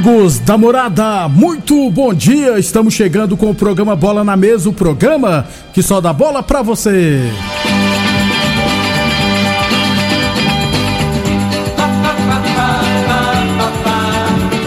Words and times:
Amigos 0.00 0.38
da 0.38 0.56
morada, 0.56 1.28
muito 1.28 1.90
bom 1.90 2.14
dia. 2.14 2.58
Estamos 2.58 2.94
chegando 2.94 3.36
com 3.36 3.50
o 3.50 3.54
programa 3.54 3.94
Bola 3.94 4.24
na 4.24 4.34
Mesa 4.34 4.70
o 4.70 4.72
programa 4.72 5.46
que 5.74 5.82
só 5.82 6.00
dá 6.00 6.10
bola 6.10 6.42
pra 6.42 6.62
você. 6.62 7.20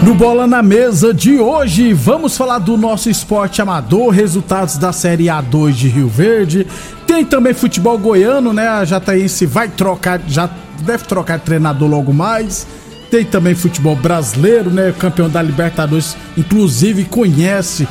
No 0.04 0.14
Bola 0.14 0.46
na 0.46 0.62
Mesa 0.62 1.12
de 1.12 1.40
hoje, 1.40 1.92
vamos 1.92 2.36
falar 2.36 2.60
do 2.60 2.76
nosso 2.76 3.10
esporte 3.10 3.60
amador, 3.60 4.10
resultados 4.10 4.78
da 4.78 4.92
Série 4.92 5.24
A2 5.24 5.72
de 5.72 5.88
Rio 5.88 6.06
Verde. 6.06 6.64
Tem 7.08 7.24
também 7.24 7.52
futebol 7.52 7.98
goiano, 7.98 8.52
né? 8.52 8.68
A 8.68 8.84
Jataense 8.84 9.46
vai 9.46 9.66
trocar, 9.66 10.20
já 10.28 10.48
deve 10.82 11.04
trocar 11.06 11.38
de 11.38 11.44
treinador 11.44 11.88
logo 11.88 12.12
mais. 12.12 12.83
Tem 13.14 13.24
também 13.24 13.54
futebol 13.54 13.94
brasileiro, 13.94 14.70
né? 14.70 14.92
Campeão 14.98 15.30
da 15.30 15.40
Libertadores, 15.40 16.16
inclusive 16.36 17.04
conhece 17.04 17.86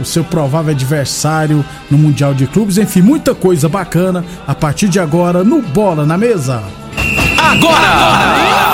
o 0.00 0.04
seu 0.04 0.24
provável 0.24 0.72
adversário 0.72 1.64
no 1.88 1.96
Mundial 1.96 2.34
de 2.34 2.44
Clubes. 2.48 2.76
Enfim, 2.76 3.00
muita 3.00 3.36
coisa 3.36 3.68
bacana 3.68 4.24
a 4.44 4.52
partir 4.52 4.88
de 4.88 4.98
agora 4.98 5.44
no 5.44 5.62
Bola 5.62 6.04
na 6.04 6.18
Mesa. 6.18 6.60
Agora! 7.38 7.86
Bola 7.86 8.73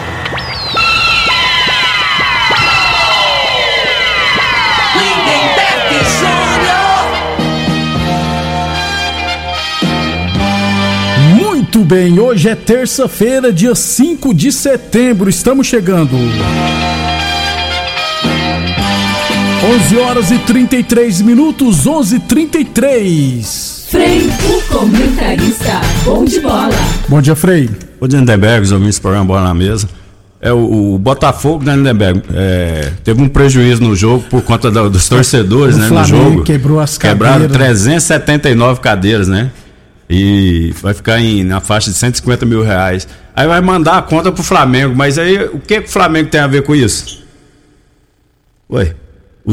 Bem, 11.91 12.17
hoje 12.21 12.47
é 12.47 12.55
terça-feira, 12.55 13.51
dia 13.51 13.75
5 13.75 14.33
de 14.33 14.49
setembro. 14.49 15.29
Estamos 15.29 15.67
chegando. 15.67 16.15
11 19.63 19.97
horas 19.97 20.31
e 20.31 20.37
33 20.39 21.21
minutos, 21.21 21.85
11:33. 21.85 23.87
Frei, 23.89 24.29
o 24.49 24.61
comentarista, 24.73 25.81
bom 26.05 26.23
de 26.23 26.39
bola. 26.39 26.69
Bom 27.09 27.21
dia, 27.21 27.35
Frei. 27.35 27.69
Ô 27.99 28.05
Lindenberg, 28.05 28.63
os 28.63 28.71
ouvintes 28.71 28.97
do 28.97 29.01
programa 29.01 29.25
Bola 29.25 29.43
na 29.43 29.53
Mesa. 29.53 29.89
É, 30.39 30.53
o, 30.53 30.93
o 30.93 30.97
Botafogo, 30.97 31.65
né, 31.65 31.75
Lindenberg, 31.75 32.21
é, 32.33 32.89
teve 33.03 33.21
um 33.21 33.27
prejuízo 33.27 33.83
no 33.83 33.93
jogo 33.97 34.23
por 34.29 34.41
conta 34.41 34.71
da- 34.71 34.87
dos 34.87 35.09
torcedores, 35.09 35.75
O 35.75 35.79
né, 35.79 35.89
no 35.89 35.89
Flamengo 35.89 36.23
jogo. 36.31 36.43
quebrou 36.43 36.79
as 36.79 36.97
Quebraram 36.97 37.41
cadeiras. 37.47 37.57
379 37.83 38.79
cadeiras, 38.79 39.27
né? 39.27 39.51
E 40.13 40.73
vai 40.81 40.93
ficar 40.93 41.19
em, 41.19 41.43
na 41.43 41.59
faixa 41.61 41.89
de 41.89 41.95
150 41.97 42.45
mil 42.45 42.61
reais. 42.63 43.07
Aí 43.35 43.47
vai 43.47 43.61
mandar 43.61 43.97
a 43.97 44.01
conta 44.01 44.31
pro 44.31 44.43
Flamengo, 44.43 44.93
mas 44.95 45.17
aí 45.17 45.41
o 45.45 45.59
que, 45.59 45.81
que 45.81 45.87
o 45.87 45.91
Flamengo 45.91 46.29
tem 46.29 46.41
a 46.41 46.47
ver 46.47 46.63
com 46.63 46.75
isso? 46.75 47.21
Ué, 48.69 48.93
o, 49.45 49.51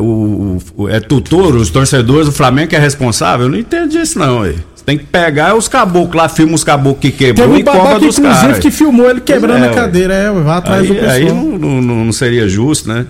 o, 0.00 0.58
o- 0.76 0.88
é 0.88 1.00
tutor, 1.00 1.54
os 1.56 1.70
torcedores 1.70 2.26
do 2.26 2.32
Flamengo 2.32 2.68
que 2.70 2.76
é 2.76 2.78
responsável? 2.78 3.46
Eu 3.46 3.50
não 3.52 3.58
entendo 3.58 3.90
disso 3.90 4.18
não, 4.18 4.40
ué. 4.40 4.54
Você 4.74 4.84
tem 4.84 4.98
que 4.98 5.04
pegar 5.04 5.54
os 5.54 5.68
caboclos 5.68 6.14
lá, 6.16 6.28
filma 6.28 6.54
os 6.54 6.64
caboclos 6.64 7.00
que 7.00 7.10
quebrou 7.12 7.46
Teve 7.48 7.58
um 7.58 7.60
e 7.60 7.64
cobra 7.64 7.98
dos 8.00 8.18
inclusive, 8.18 8.42
caras. 8.44 8.58
que 8.58 8.70
filmou 8.70 9.08
ele 9.10 9.20
quebrando 9.20 9.64
É, 9.64 9.68
a 9.68 9.74
cadeira. 9.74 10.14
É, 10.14 10.30
vai 10.30 10.56
atrás 10.58 10.86
do 10.86 10.92
Aí, 10.92 10.98
pessoal. 10.98 11.12
aí 11.14 11.24
não- 11.32 11.58
não- 11.82 12.04
não 12.04 12.12
seria 12.12 12.48
justo, 12.48 12.88
né? 12.88 13.06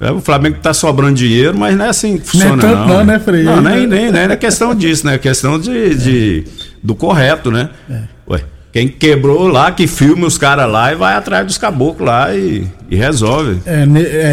É, 0.00 0.10
O 0.12 0.20
Flamengo 0.20 0.58
tá 0.62 0.72
sobrando 0.72 1.14
dinheiro, 1.14 1.56
mas 1.58 1.76
não 1.76 1.84
é 1.84 1.88
assim 1.88 2.18
que 2.18 2.26
funciona. 2.28 2.60
tanto 2.62 2.88
não, 2.88 3.04
né, 3.04 3.18
Frei? 3.18 3.42
Não, 3.42 3.60
nem, 3.60 3.86
nem, 3.86 4.12
nem 4.12 4.22
é 4.22 4.36
questão 4.36 4.74
disso, 4.74 5.04
né? 5.06 5.14
É 5.14 5.18
questão 5.18 5.58
de, 5.58 5.94
de- 5.96 6.44
do 6.82 6.94
correto, 6.94 7.50
né? 7.50 7.70
É. 7.90 8.02
Ué, 8.30 8.44
quem 8.72 8.86
quebrou 8.86 9.48
lá, 9.48 9.72
que 9.72 9.86
filme 9.88 10.24
os 10.24 10.38
caras 10.38 10.70
lá 10.70 10.92
e 10.92 10.94
vai 10.94 11.14
atrás 11.14 11.44
dos 11.46 11.58
caboclos 11.58 12.06
lá 12.06 12.32
e, 12.34 12.64
e 12.88 12.94
resolve. 12.94 13.60
É, 13.66 13.84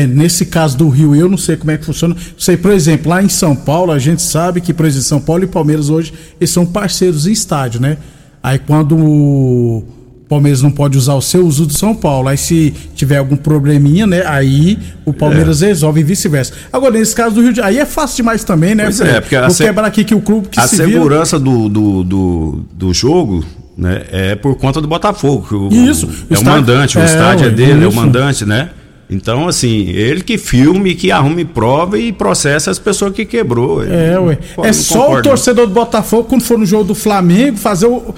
é, 0.04 0.06
nesse 0.08 0.46
caso 0.46 0.78
do 0.78 0.88
Rio, 0.90 1.16
eu 1.16 1.28
não 1.28 1.38
sei 1.38 1.56
como 1.58 1.72
é 1.72 1.78
que 1.78 1.86
funciona. 1.86 2.16
Sei, 2.38 2.56
por 2.58 2.72
exemplo, 2.72 3.10
lá 3.10 3.24
em 3.24 3.30
São 3.30 3.56
Paulo, 3.56 3.92
a 3.92 3.98
gente 3.98 4.22
sabe 4.22 4.62
que, 4.62 4.72
por 4.74 4.86
exemplo, 4.86 5.06
São 5.06 5.20
Paulo 5.22 5.46
e 5.46 5.48
Palmeiras 5.48 5.90
hoje 5.90 6.14
eles 6.40 6.52
são 6.52 6.66
parceiros 6.66 7.26
em 7.26 7.32
estádio, 7.32 7.82
né? 7.82 7.98
Aí 8.44 8.60
quando 8.60 8.96
o 8.96 9.84
Palmeiras 10.28 10.62
não 10.62 10.72
pode 10.72 10.98
usar 10.98 11.14
o 11.14 11.22
seu 11.22 11.46
uso 11.46 11.66
do 11.68 11.74
São 11.74 11.94
Paulo, 11.96 12.28
aí 12.30 12.38
se 12.38 12.74
tiver 12.96 13.18
algum 13.18 13.36
probleminha, 13.36 14.08
né? 14.08 14.24
Aí 14.26 14.78
o 15.06 15.14
Palmeiras 15.14 15.62
É. 15.62 15.68
resolve 15.68 16.02
e 16.02 16.04
vice-versa. 16.04 16.54
Agora, 16.74 16.98
nesse 16.98 17.14
caso 17.16 17.36
do 17.36 17.42
Rio 17.42 17.54
de 17.54 17.62
Aí 17.62 17.78
é 17.78 17.86
fácil 17.86 18.18
demais 18.18 18.44
também, 18.44 18.74
né? 18.74 18.86
Pois 18.86 19.02
é, 19.02 19.22
porque 19.22 19.36
a 19.36 19.42
Vou 19.42 19.50
se- 19.52 19.64
quebrar 19.64 19.86
aqui 19.88 20.04
que 20.04 20.16
o 20.16 20.22
clube 20.22 20.48
que 20.50 20.60
a 20.60 20.68
se 20.68 20.78
vira. 20.78 20.90
segurança 20.90 21.38
do, 21.40 21.70
do, 21.70 22.04
do, 22.04 22.66
do 22.74 22.94
jogo 22.94 23.46
né, 23.78 24.04
é 24.12 24.36
por 24.36 24.56
conta 24.56 24.82
do 24.82 24.88
Botafogo. 24.88 25.68
O, 25.68 25.74
Isso, 25.74 26.08
o 26.30 26.34
É 26.34 26.38
o 26.40 26.44
mandante, 26.46 26.98
o 26.98 27.02
é, 27.02 27.06
estádio 27.06 27.48
é 27.48 27.50
dele, 27.52 27.84
é 27.84 27.86
o 27.86 27.90
isso. 27.90 27.96
mandante, 27.98 28.46
né? 28.46 28.70
Então, 29.08 29.48
assim, 29.48 29.90
ele 29.90 30.22
que 30.22 30.36
filme, 30.40 30.96
que 30.96 31.12
arrume 31.12 31.46
prova 31.46 32.00
e 32.00 32.12
processa 32.12 32.72
as 32.72 32.80
pessoas 32.80 33.14
que 33.14 33.24
quebrou. 33.26 33.84
É, 33.86 34.18
ué. 34.20 34.40
É 34.64 34.74
só 34.74 34.96
o 34.96 34.98
concordo, 35.02 35.16
não. 35.18 35.22
torcedor 35.36 35.68
do 35.68 35.74
Botafogo, 35.74 36.24
quando 36.24 36.42
for 36.42 36.58
no 36.58 36.66
jogo 36.66 36.86
do 36.86 36.96
Flamengo, 36.96 37.58
fazer 37.58 37.86
o. 37.86 38.16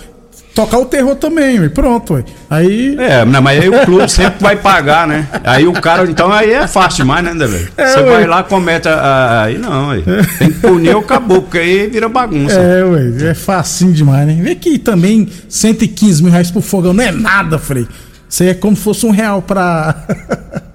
tocar 0.57 0.79
o 0.79 0.85
terror 0.85 1.15
também, 1.15 1.59
ué. 1.59 1.69
Pronto, 1.69 2.15
ué. 2.15 2.23
Aí. 2.49 2.95
É, 2.99 3.23
não, 3.23 3.41
mas 3.41 3.61
aí 3.61 3.69
o 3.69 3.85
clube 3.85 4.09
sempre 4.11 4.41
vai 4.41 4.55
pagar, 4.55 5.07
né? 5.07 5.27
Aí 5.43 5.67
o 5.67 5.73
cara, 5.73 6.09
então 6.09 6.31
aí 6.31 6.51
é 6.51 6.67
fácil 6.67 6.97
demais, 7.05 7.23
né, 7.23 7.33
velho? 7.45 7.69
É, 7.77 7.87
Você 7.87 7.99
ué. 7.99 8.05
vai 8.11 8.25
lá, 8.27 8.41
comete 8.43 8.87
a, 8.87 8.93
a- 8.95 9.43
aí 9.43 9.57
não, 9.59 9.91
aí. 9.91 10.03
Tem 10.39 10.51
que 10.51 10.59
punir 10.59 10.95
o 10.95 11.01
caboclo, 11.03 11.43
porque 11.43 11.59
aí 11.59 11.87
vira 11.87 12.09
bagunça. 12.09 12.55
É, 12.59 12.83
ué, 12.83 13.29
é 13.29 13.33
facinho 13.35 13.93
demais, 13.93 14.25
né? 14.27 14.37
Vê 14.41 14.55
que 14.55 14.79
também 14.79 15.27
115 15.47 16.23
mil 16.23 16.31
reais 16.31 16.49
por 16.49 16.61
fogão 16.63 16.91
não 16.93 17.03
é 17.03 17.11
nada, 17.11 17.59
Frei. 17.59 17.87
Isso 18.29 18.41
aí 18.43 18.49
é 18.49 18.53
como 18.55 18.75
se 18.75 18.81
fosse 18.83 19.05
um 19.05 19.11
real 19.11 19.41
pra. 19.41 19.95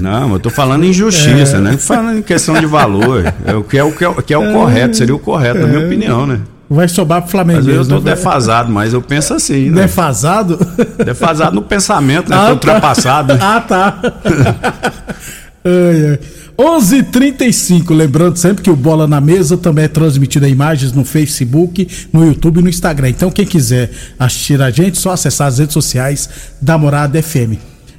Não, 0.00 0.32
eu 0.34 0.38
tô 0.38 0.50
falando 0.50 0.84
em 0.84 0.92
justiça, 0.92 1.58
né? 1.58 1.72
Tô 1.72 1.78
falando 1.78 2.18
em 2.18 2.22
questão 2.22 2.54
de 2.60 2.66
valor. 2.66 3.24
É 3.46 3.54
o 3.54 3.62
que 3.62 3.78
é 3.78 3.82
o, 3.84 3.90
que 3.92 4.04
é, 4.04 4.08
o- 4.08 4.14
que 4.22 4.34
é 4.34 4.38
o 4.38 4.52
correto, 4.52 4.96
seria 4.98 5.14
o 5.14 5.18
correto, 5.18 5.60
na 5.60 5.66
minha 5.66 5.86
opinião, 5.86 6.26
né? 6.26 6.40
Vai 6.72 6.88
sobrar 6.88 7.22
pro 7.22 7.30
Flamengo. 7.30 7.60
Às 7.60 7.66
vezes 7.66 7.88
eu 7.88 7.98
tô 7.98 8.04
né? 8.04 8.14
defasado, 8.14 8.72
mas 8.72 8.92
eu 8.92 9.02
penso 9.02 9.34
assim, 9.34 9.70
né? 9.70 9.82
Defasado? 9.82 10.58
Defasado 11.04 11.54
no 11.54 11.62
pensamento, 11.62 12.30
né? 12.30 12.36
Ah, 12.36 12.46
tá. 12.46 12.52
ultrapassado. 12.52 13.32
Ah, 13.40 13.60
tá. 13.60 13.98
ai, 15.64 16.10
ai. 16.10 16.18
11:35, 16.58 17.94
lembrando 17.94 18.36
sempre 18.36 18.62
que 18.62 18.70
o 18.70 18.76
Bola 18.76 19.06
na 19.06 19.20
Mesa 19.20 19.56
também 19.56 19.84
é 19.84 19.88
transmitido 19.88 20.44
a 20.44 20.48
imagens 20.48 20.92
no 20.92 21.04
Facebook, 21.04 21.88
no 22.12 22.24
YouTube 22.26 22.60
e 22.60 22.62
no 22.62 22.68
Instagram. 22.68 23.08
Então 23.08 23.30
quem 23.30 23.46
quiser 23.46 23.90
assistir 24.18 24.60
a 24.60 24.70
gente, 24.70 24.98
só 24.98 25.12
acessar 25.12 25.48
as 25.48 25.58
redes 25.58 25.72
sociais 25.72 26.28
da 26.60 26.76
Morada 26.76 27.20
FM. 27.22 27.56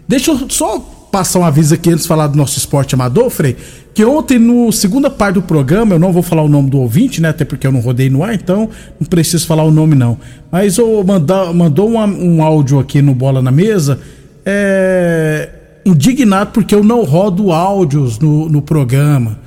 Deixa 0.07 0.31
eu 0.31 0.47
só 0.49 0.92
passar 1.13 1.37
um 1.37 1.45
aviso 1.45 1.75
aqui 1.75 1.91
antes 1.91 2.01
de 2.01 2.07
falar 2.07 2.25
do 2.25 2.35
nosso 2.35 2.57
esporte 2.57 2.95
amador, 2.95 3.29
Frei, 3.29 3.55
que 3.93 4.03
ontem 4.03 4.39
no 4.39 4.71
segunda 4.71 5.11
parte 5.11 5.35
do 5.35 5.43
programa, 5.43 5.93
eu 5.93 5.99
não 5.99 6.11
vou 6.11 6.23
falar 6.23 6.41
o 6.41 6.49
nome 6.49 6.71
do 6.71 6.79
ouvinte, 6.79 7.21
né, 7.21 7.29
até 7.29 7.45
porque 7.45 7.67
eu 7.67 7.71
não 7.71 7.81
rodei 7.81 8.09
no 8.09 8.23
ar, 8.23 8.33
então 8.33 8.67
não 8.99 9.07
preciso 9.07 9.45
falar 9.45 9.63
o 9.63 9.69
nome 9.69 9.93
não. 9.93 10.17
Mas 10.51 10.79
o 10.79 11.03
manda, 11.03 11.53
mandou 11.53 11.87
um, 11.87 11.99
um 11.99 12.41
áudio 12.41 12.79
aqui 12.79 12.99
no 12.99 13.13
Bola 13.13 13.43
na 13.43 13.51
Mesa, 13.51 13.99
é, 14.43 15.49
indignado 15.85 16.49
porque 16.51 16.73
eu 16.73 16.83
não 16.83 17.03
rodo 17.03 17.51
áudios 17.51 18.17
no, 18.17 18.49
no 18.49 18.63
programa. 18.63 19.37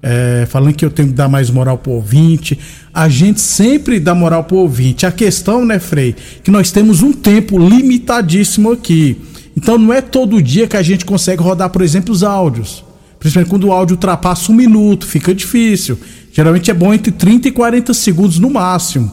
É, 0.00 0.46
falando 0.48 0.74
que 0.74 0.84
eu 0.84 0.90
tenho 0.90 1.08
que 1.08 1.14
dar 1.14 1.28
mais 1.28 1.50
moral 1.50 1.78
pro 1.78 1.90
ouvinte. 1.90 2.56
A 2.94 3.08
gente 3.08 3.40
sempre 3.40 3.98
dá 3.98 4.14
moral 4.14 4.44
pro 4.44 4.58
ouvinte. 4.58 5.04
A 5.04 5.10
questão, 5.10 5.64
né, 5.64 5.80
Frei, 5.80 6.14
que 6.44 6.52
nós 6.52 6.70
temos 6.70 7.02
um 7.02 7.12
tempo 7.12 7.58
limitadíssimo 7.58 8.70
aqui. 8.70 9.20
Então 9.58 9.76
não 9.76 9.92
é 9.92 10.00
todo 10.00 10.40
dia 10.40 10.68
que 10.68 10.76
a 10.76 10.82
gente 10.82 11.04
consegue 11.04 11.42
rodar, 11.42 11.68
por 11.70 11.82
exemplo, 11.82 12.14
os 12.14 12.22
áudios. 12.22 12.84
Principalmente 13.18 13.50
quando 13.50 13.64
o 13.64 13.72
áudio 13.72 13.94
ultrapassa 13.94 14.52
um 14.52 14.54
minuto, 14.54 15.04
fica 15.04 15.34
difícil. 15.34 15.98
Geralmente 16.32 16.70
é 16.70 16.74
bom 16.74 16.94
entre 16.94 17.10
30 17.10 17.48
e 17.48 17.50
40 17.50 17.92
segundos 17.92 18.38
no 18.38 18.48
máximo. 18.48 19.10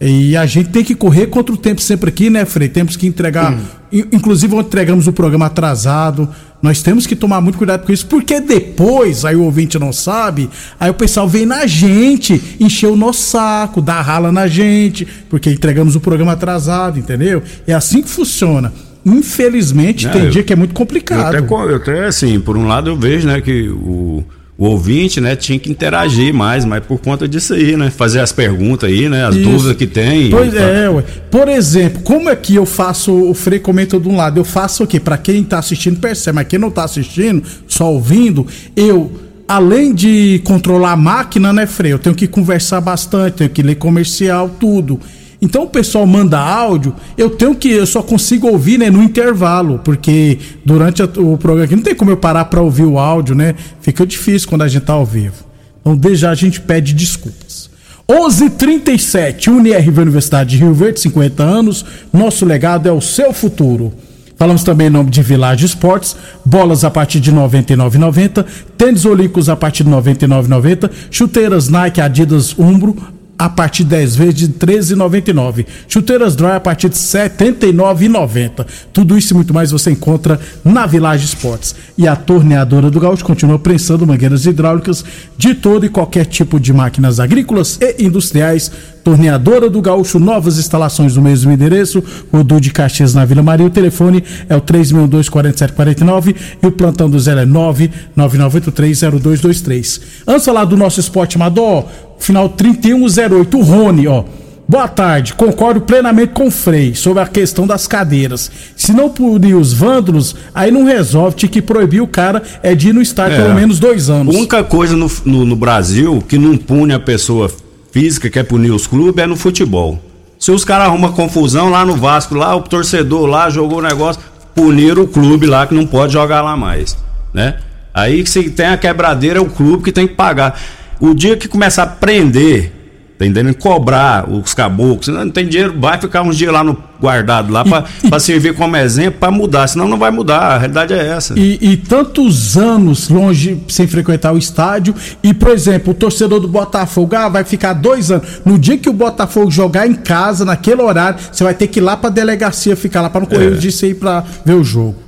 E 0.00 0.36
a 0.36 0.44
gente 0.46 0.70
tem 0.70 0.82
que 0.82 0.96
correr 0.96 1.28
contra 1.28 1.54
o 1.54 1.56
tempo 1.56 1.80
sempre 1.80 2.08
aqui, 2.08 2.28
né, 2.28 2.44
Frei? 2.44 2.68
Temos 2.68 2.96
que 2.96 3.06
entregar. 3.06 3.52
in- 3.92 4.04
Inclusive, 4.12 4.56
entregamos 4.56 5.06
o 5.06 5.12
programa 5.12 5.46
atrasado. 5.46 6.28
Nós 6.60 6.82
temos 6.82 7.06
que 7.06 7.14
tomar 7.14 7.40
muito 7.40 7.56
cuidado 7.56 7.86
com 7.86 7.92
isso, 7.92 8.06
porque 8.06 8.40
depois, 8.40 9.24
aí 9.24 9.36
o 9.36 9.42
ouvinte 9.44 9.78
não 9.78 9.92
sabe, 9.92 10.50
aí 10.80 10.90
o 10.90 10.94
pessoal 10.94 11.28
vem 11.28 11.46
na 11.46 11.64
gente, 11.66 12.42
encher 12.58 12.88
o 12.88 12.96
nosso 12.96 13.22
saco, 13.30 13.80
dá 13.80 14.00
rala 14.00 14.32
na 14.32 14.48
gente, 14.48 15.06
porque 15.30 15.50
entregamos 15.50 15.94
o 15.94 16.00
programa 16.00 16.32
atrasado, 16.32 16.98
entendeu? 16.98 17.40
É 17.64 17.72
assim 17.72 18.02
que 18.02 18.08
funciona. 18.08 18.72
Infelizmente, 19.04 20.06
É, 20.06 20.10
tem 20.10 20.24
eu- 20.24 20.30
dia 20.30 20.42
que 20.42 20.52
é 20.52 20.56
muito 20.56 20.70
Eu 20.72 20.74
complicado. 20.76 21.34
até, 21.34 21.42
co- 21.42 21.64
eu 21.68 21.76
até, 21.76 22.06
assim, 22.06 22.40
por 22.40 22.56
um 22.56 22.66
lado 22.66 22.90
eu 22.90 22.96
vejo, 22.96 23.26
né, 23.26 23.40
que 23.40 23.68
o, 23.68 24.24
o 24.56 24.64
ouvinte, 24.66 25.20
né, 25.20 25.34
tinha 25.36 25.58
que 25.58 25.70
interagir 25.70 26.32
mais, 26.32 26.64
mas 26.64 26.84
por 26.84 26.98
conta 27.00 27.26
disso 27.28 27.54
aí, 27.54 27.76
né? 27.76 27.90
Fazer 27.90 28.20
as 28.20 28.32
perguntas 28.32 28.88
aí, 28.88 29.08
né? 29.08 29.24
As 29.26 29.34
Isso. 29.34 29.48
dúvidas 29.50 29.76
que 29.76 29.86
tem. 29.86 30.30
Pois 30.30 30.54
é, 30.54 30.88
ué. 30.88 31.02
Por 31.30 31.48
exemplo, 31.48 32.02
como 32.02 32.28
é 32.30 32.36
que 32.36 32.54
eu 32.54 32.64
faço, 32.64 33.12
o 33.12 33.34
Frei 33.34 33.58
comenta 33.58 33.98
de 33.98 34.08
um 34.08 34.16
lado, 34.16 34.38
eu 34.40 34.44
faço 34.44 34.84
o 34.84 34.86
quê? 34.86 34.98
Pra 35.00 35.18
quem 35.18 35.42
tá 35.42 35.58
assistindo 35.58 35.98
percebe, 36.00 36.36
mas 36.36 36.46
quem 36.48 36.58
não 36.58 36.70
tá 36.70 36.84
assistindo, 36.84 37.42
só 37.66 37.92
ouvindo, 37.92 38.46
eu, 38.76 39.10
além 39.46 39.92
de 39.92 40.40
controlar 40.44 40.92
a 40.92 40.96
máquina, 40.96 41.52
né, 41.52 41.66
Frei, 41.66 41.92
eu 41.92 41.98
tenho 41.98 42.14
que 42.14 42.26
conversar 42.28 42.80
bastante, 42.80 43.34
tenho 43.34 43.50
que 43.50 43.62
ler 43.62 43.74
comercial, 43.74 44.48
tudo. 44.58 44.98
Então 45.44 45.64
o 45.64 45.68
pessoal 45.68 46.06
manda 46.06 46.38
áudio, 46.40 46.94
eu 47.18 47.28
tenho 47.28 47.54
que, 47.54 47.68
eu 47.68 47.86
só 47.86 48.02
consigo 48.02 48.48
ouvir, 48.48 48.78
né, 48.78 48.88
no 48.88 49.02
intervalo, 49.02 49.78
porque 49.84 50.38
durante 50.64 51.02
a- 51.02 51.08
o 51.18 51.36
programa 51.36 51.64
aqui 51.66 51.76
não 51.76 51.82
tem 51.82 51.94
como 51.94 52.10
eu 52.10 52.16
parar 52.16 52.46
pra 52.46 52.62
ouvir 52.62 52.84
o 52.84 52.98
áudio, 52.98 53.34
né? 53.34 53.54
Fica 53.82 54.06
difícil 54.06 54.48
quando 54.48 54.62
a 54.62 54.68
gente 54.68 54.84
tá 54.84 54.94
ao 54.94 55.04
vivo. 55.04 55.44
Então 55.82 55.94
desde 55.94 56.22
já 56.22 56.30
a 56.30 56.34
gente 56.34 56.62
pede 56.62 56.94
desculpas. 56.94 57.68
11:37 58.08 59.50
UniRV 59.50 60.00
Universidade 60.00 60.50
de 60.50 60.56
Rio 60.62 60.72
Verde, 60.72 60.98
50 61.00 61.42
anos. 61.42 61.84
Nosso 62.12 62.46
legado 62.46 62.88
é 62.88 62.92
o 62.92 63.00
seu 63.00 63.32
futuro. 63.32 63.92
Falamos 64.36 64.64
também 64.64 64.88
em 64.88 64.90
nome 64.90 65.10
de 65.10 65.22
Village 65.22 65.64
Esportes, 65.64 66.16
bolas 66.44 66.84
a 66.84 66.90
partir 66.90 67.20
de 67.20 67.30
R$ 67.30 67.36
99,90, 67.36 68.44
tênis 68.76 69.04
olímpicos 69.04 69.48
a 69.48 69.54
partir 69.56 69.84
de 69.84 69.90
R$ 69.90 69.96
99,90, 69.96 70.90
chuteiras 71.10 71.68
Nike, 71.68 72.00
Adidas, 72.00 72.54
Umbro 72.58 72.96
a 73.38 73.48
partir 73.48 73.84
de 73.84 73.90
10 73.90 74.16
vezes 74.16 74.34
de 74.34 74.46
R$ 74.46 74.52
13,99. 74.52 75.66
Chuteiras 75.88 76.36
Dry 76.36 76.52
a 76.52 76.60
partir 76.60 76.88
de 76.88 76.96
R$ 76.96 77.28
79,90. 77.28 78.66
Tudo 78.92 79.18
isso 79.18 79.32
e 79.32 79.36
muito 79.36 79.52
mais 79.52 79.70
você 79.70 79.90
encontra 79.90 80.38
na 80.64 80.86
Village 80.86 81.24
Esportes. 81.24 81.74
E 81.98 82.06
a 82.06 82.16
torneadora 82.16 82.90
do 82.90 83.00
Gaúcho 83.00 83.24
continua 83.24 83.58
prensando 83.58 84.06
mangueiras 84.06 84.46
hidráulicas 84.46 85.04
de 85.36 85.54
todo 85.54 85.84
e 85.84 85.88
qualquer 85.88 86.26
tipo 86.26 86.60
de 86.60 86.72
máquinas 86.72 87.18
agrícolas 87.18 87.78
e 87.80 88.04
industriais. 88.04 88.70
Torneadora 89.04 89.68
do 89.68 89.82
Gaúcho, 89.82 90.18
novas 90.18 90.58
instalações 90.58 91.14
no 91.14 91.20
mesmo 91.22 91.52
endereço, 91.52 92.02
Rodu 92.32 92.58
de 92.58 92.70
Caxias 92.72 93.12
na 93.14 93.24
Vila 93.26 93.42
Maria. 93.42 93.66
O 93.66 93.70
telefone 93.70 94.24
é 94.48 94.56
o 94.56 94.62
362-4749 94.62 96.34
e 96.62 96.66
o 96.66 96.72
plantão 96.72 97.08
do 97.10 97.20
Zé 97.20 97.32
é 97.32 97.44
999830223. 97.46 100.00
Antes 100.26 100.42
de 100.42 100.46
falar 100.46 100.64
do 100.64 100.76
nosso 100.76 100.98
esporte 101.00 101.36
amador, 101.36 101.84
final 102.18 102.48
3108, 102.48 103.58
o 103.58 103.62
Rony, 103.62 104.08
ó. 104.08 104.24
Boa 104.66 104.88
tarde, 104.88 105.34
concordo 105.34 105.82
plenamente 105.82 106.32
com 106.32 106.46
o 106.46 106.50
Frei 106.50 106.94
sobre 106.94 107.22
a 107.22 107.26
questão 107.26 107.66
das 107.66 107.86
cadeiras. 107.86 108.50
Se 108.74 108.94
não 108.94 109.10
punir 109.10 109.54
os 109.54 109.74
vândalos, 109.74 110.34
aí 110.54 110.70
não 110.70 110.84
resolve, 110.86 111.36
tinha 111.36 111.50
que 111.50 111.60
proibir 111.60 112.00
o 112.00 112.06
cara 112.06 112.42
é 112.62 112.74
de 112.74 112.88
ir 112.88 112.94
no 112.94 113.02
estádio 113.02 113.36
É. 113.36 113.42
pelo 113.42 113.54
menos 113.54 113.78
dois 113.78 114.08
A 114.08 114.14
anos. 114.14 114.34
única 114.34 114.64
coisa 114.64 114.96
no, 114.96 115.10
no, 115.26 115.44
no 115.44 115.54
Brasil 115.54 116.24
que 116.26 116.38
não 116.38 116.56
pune 116.56 116.94
a 116.94 116.98
pessoa 116.98 117.50
física, 117.94 118.28
quer 118.28 118.42
punir 118.42 118.72
os 118.72 118.88
clubes, 118.88 119.22
é 119.22 119.26
no 119.26 119.36
futebol. 119.36 120.02
Se 120.36 120.50
os 120.50 120.64
caras 120.64 120.88
arrumam 120.88 121.12
confusão 121.12 121.70
lá 121.70 121.86
no 121.86 121.94
Vasco, 121.94 122.34
lá 122.34 122.52
o 122.56 122.60
torcedor 122.60 123.24
lá 123.26 123.48
jogou 123.48 123.78
o 123.78 123.82
negócio, 123.82 124.20
puniram 124.52 125.04
o 125.04 125.06
clube 125.06 125.46
lá 125.46 125.64
que 125.64 125.74
não 125.76 125.86
pode 125.86 126.12
jogar 126.12 126.42
lá 126.42 126.56
mais, 126.56 126.98
né? 127.32 127.58
Aí 127.94 128.24
que 128.24 128.28
se 128.28 128.50
tem 128.50 128.66
a 128.66 128.76
quebradeira 128.76 129.38
é 129.38 129.40
o 129.40 129.46
clube 129.46 129.84
que 129.84 129.92
tem 129.92 130.08
que 130.08 130.14
pagar. 130.14 130.60
O 130.98 131.14
dia 131.14 131.36
que 131.36 131.46
começar 131.46 131.84
a 131.84 131.86
prender, 131.86 132.72
tá 133.18 133.24
entendendo? 133.26 133.54
Cobrar 133.56 134.28
os 134.30 134.54
caboclos, 134.54 135.08
não 135.08 135.30
tem 135.30 135.46
dinheiro, 135.46 135.74
vai 135.78 135.98
ficar 136.00 136.22
uns 136.22 136.36
dias 136.36 136.52
lá 136.52 136.64
no 136.64 136.76
guardado 137.00 137.52
lá 137.52 137.64
pra, 137.64 137.84
pra 138.08 138.18
servir 138.18 138.54
como 138.54 138.76
exemplo 138.76 139.20
pra 139.20 139.30
mudar, 139.30 139.66
senão 139.68 139.86
não 139.86 139.98
vai 139.98 140.10
mudar, 140.10 140.38
a 140.38 140.58
realidade 140.58 140.94
é 140.94 141.06
essa. 141.08 141.38
E, 141.38 141.58
e 141.60 141.76
tantos 141.76 142.56
anos 142.56 143.08
longe 143.08 143.62
sem 143.68 143.86
frequentar 143.86 144.32
o 144.32 144.38
estádio. 144.38 144.94
E, 145.22 145.34
por 145.34 145.50
exemplo, 145.50 145.92
o 145.92 145.94
torcedor 145.94 146.40
do 146.40 146.48
Botafogo 146.48 147.14
ah, 147.14 147.28
vai 147.28 147.44
ficar 147.44 147.72
dois 147.74 148.10
anos. 148.10 148.40
No 148.44 148.58
dia 148.58 148.78
que 148.78 148.88
o 148.88 148.92
Botafogo 148.92 149.50
jogar 149.50 149.86
em 149.86 149.94
casa, 149.94 150.44
naquele 150.44 150.80
horário, 150.82 151.18
você 151.30 151.44
vai 151.44 151.54
ter 151.54 151.66
que 151.66 151.78
ir 151.78 151.82
lá 151.82 151.96
pra 151.96 152.08
delegacia 152.10 152.74
ficar 152.74 153.02
lá 153.02 153.10
pra 153.10 153.20
não 153.20 153.26
correr 153.28 153.46
É. 153.52 153.54
o 153.54 153.58
disso 153.58 153.84
aí 153.84 153.94
pra 153.94 154.24
ver 154.44 154.54
o 154.54 154.64
jogo. 154.64 155.03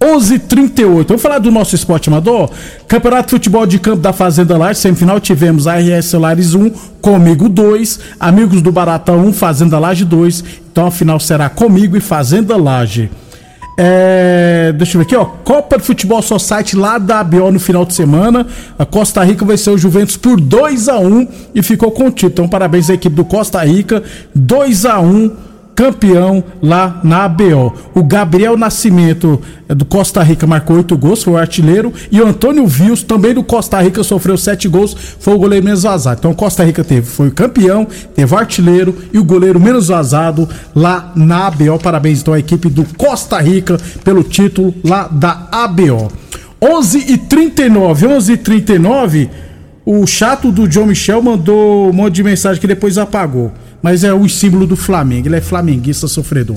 11:38. 0.00 1.08
Vamos 1.08 1.22
falar 1.22 1.38
do 1.38 1.50
nosso 1.50 1.74
esporte 1.74 2.08
amador? 2.08 2.50
Campeonato 2.86 3.26
de 3.26 3.30
Futebol 3.30 3.66
de 3.66 3.78
Campo 3.78 3.98
da 3.98 4.12
Fazenda 4.12 4.56
Laje, 4.56 4.80
semifinal 4.80 5.18
tivemos 5.18 5.64
RS 5.66 6.12
Lares 6.14 6.54
1, 6.54 6.70
comigo 7.00 7.48
2, 7.48 8.00
Amigos 8.20 8.60
do 8.60 8.70
Baratão 8.70 9.26
1, 9.26 9.32
Fazenda 9.32 9.78
Laje 9.78 10.04
2. 10.04 10.44
Então 10.70 10.86
a 10.86 10.90
final 10.90 11.18
será 11.18 11.48
comigo 11.48 11.96
e 11.96 12.00
Fazenda 12.00 12.56
Laje. 12.56 13.10
É, 13.78 14.72
deixa 14.76 14.96
eu 14.96 15.00
ver 15.00 15.06
aqui, 15.06 15.16
ó. 15.16 15.24
Copa 15.24 15.76
de 15.76 15.84
Futebol 15.84 16.22
Society 16.22 16.76
lá 16.76 16.96
da 16.96 17.20
ABO 17.20 17.50
no 17.50 17.60
final 17.60 17.84
de 17.84 17.92
semana. 17.92 18.46
A 18.78 18.86
Costa 18.86 19.22
Rica 19.22 19.44
venceu 19.44 19.74
o 19.74 19.78
Juventus 19.78 20.16
por 20.16 20.40
2 20.40 20.88
a 20.88 20.98
1 20.98 21.28
e 21.54 21.62
ficou 21.62 21.90
com 21.90 22.06
o 22.06 22.10
título. 22.10 22.32
Então, 22.32 22.48
parabéns 22.48 22.88
à 22.88 22.94
equipe 22.94 23.14
do 23.14 23.24
Costa 23.24 23.62
Rica. 23.62 24.02
2 24.34 24.86
a 24.86 24.98
1 24.98 25.45
campeão 25.76 26.42
lá 26.62 27.00
na 27.04 27.24
ABO. 27.24 27.74
O 27.94 28.02
Gabriel 28.02 28.56
Nascimento 28.56 29.38
é, 29.68 29.74
do 29.74 29.84
Costa 29.84 30.22
Rica 30.22 30.46
marcou 30.46 30.76
oito 30.76 30.96
gols, 30.96 31.22
foi 31.22 31.34
o 31.34 31.36
artilheiro. 31.36 31.92
E 32.10 32.18
o 32.20 32.26
Antônio 32.26 32.66
Vios, 32.66 33.02
também 33.02 33.34
do 33.34 33.44
Costa 33.44 33.80
Rica, 33.82 34.02
sofreu 34.02 34.38
sete 34.38 34.66
gols, 34.66 34.96
foi 35.20 35.34
o 35.34 35.38
goleiro 35.38 35.64
menos 35.64 35.82
vazado. 35.82 36.18
Então 36.18 36.32
Costa 36.32 36.64
Rica 36.64 36.82
teve, 36.82 37.06
foi 37.06 37.28
o 37.28 37.30
campeão, 37.30 37.86
teve 38.14 38.34
o 38.34 38.38
artilheiro 38.38 38.96
e 39.12 39.18
o 39.18 39.24
goleiro 39.24 39.60
menos 39.60 39.88
vazado 39.88 40.48
lá 40.74 41.12
na 41.14 41.46
ABO. 41.46 41.78
Parabéns 41.78 42.22
então 42.22 42.32
à 42.32 42.38
equipe 42.38 42.70
do 42.70 42.84
Costa 42.96 43.38
Rica 43.38 43.76
pelo 44.02 44.22
título 44.22 44.74
lá 44.82 45.06
da 45.06 45.46
ABO. 45.52 46.10
11 46.60 47.12
e 47.12 47.18
39, 47.18 48.06
11 48.06 48.32
e 48.32 48.36
39. 48.38 49.30
O 49.84 50.06
chato 50.06 50.50
do 50.50 50.66
John 50.66 50.86
Michel 50.86 51.22
mandou 51.22 51.90
um 51.90 51.92
monte 51.92 52.14
de 52.14 52.24
mensagem 52.24 52.60
que 52.60 52.66
depois 52.66 52.96
apagou. 52.96 53.52
Mas 53.86 54.02
é 54.02 54.12
o 54.12 54.28
símbolo 54.28 54.66
do 54.66 54.74
Flamengo. 54.74 55.28
Ele 55.28 55.36
é 55.36 55.40
flamenguista 55.40 56.08
sofredor. 56.08 56.56